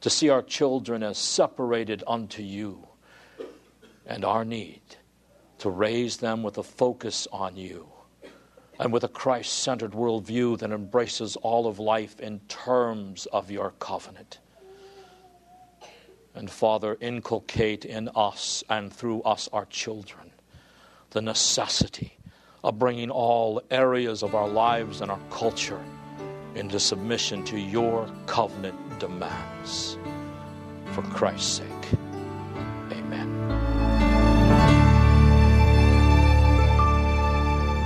to 0.00 0.08
see 0.08 0.30
our 0.30 0.40
children 0.40 1.02
as 1.02 1.18
separated 1.18 2.02
unto 2.06 2.42
you 2.42 2.88
and 4.06 4.24
our 4.24 4.46
need 4.46 4.80
to 5.58 5.68
raise 5.68 6.16
them 6.16 6.42
with 6.42 6.56
a 6.56 6.62
focus 6.62 7.28
on 7.30 7.54
you 7.54 7.91
and 8.82 8.92
with 8.92 9.04
a 9.04 9.08
Christ 9.08 9.60
centered 9.60 9.92
worldview 9.92 10.58
that 10.58 10.72
embraces 10.72 11.36
all 11.36 11.68
of 11.68 11.78
life 11.78 12.18
in 12.18 12.40
terms 12.48 13.26
of 13.26 13.48
your 13.48 13.74
covenant. 13.78 14.40
And 16.34 16.50
Father, 16.50 16.96
inculcate 17.00 17.84
in 17.84 18.10
us 18.16 18.64
and 18.68 18.92
through 18.92 19.22
us, 19.22 19.48
our 19.52 19.66
children, 19.66 20.32
the 21.10 21.22
necessity 21.22 22.18
of 22.64 22.80
bringing 22.80 23.08
all 23.08 23.62
areas 23.70 24.24
of 24.24 24.34
our 24.34 24.48
lives 24.48 25.00
and 25.00 25.12
our 25.12 25.20
culture 25.30 25.80
into 26.56 26.80
submission 26.80 27.44
to 27.44 27.60
your 27.60 28.10
covenant 28.26 28.98
demands. 28.98 29.96
For 30.86 31.02
Christ's 31.02 31.58
sake, 31.58 31.98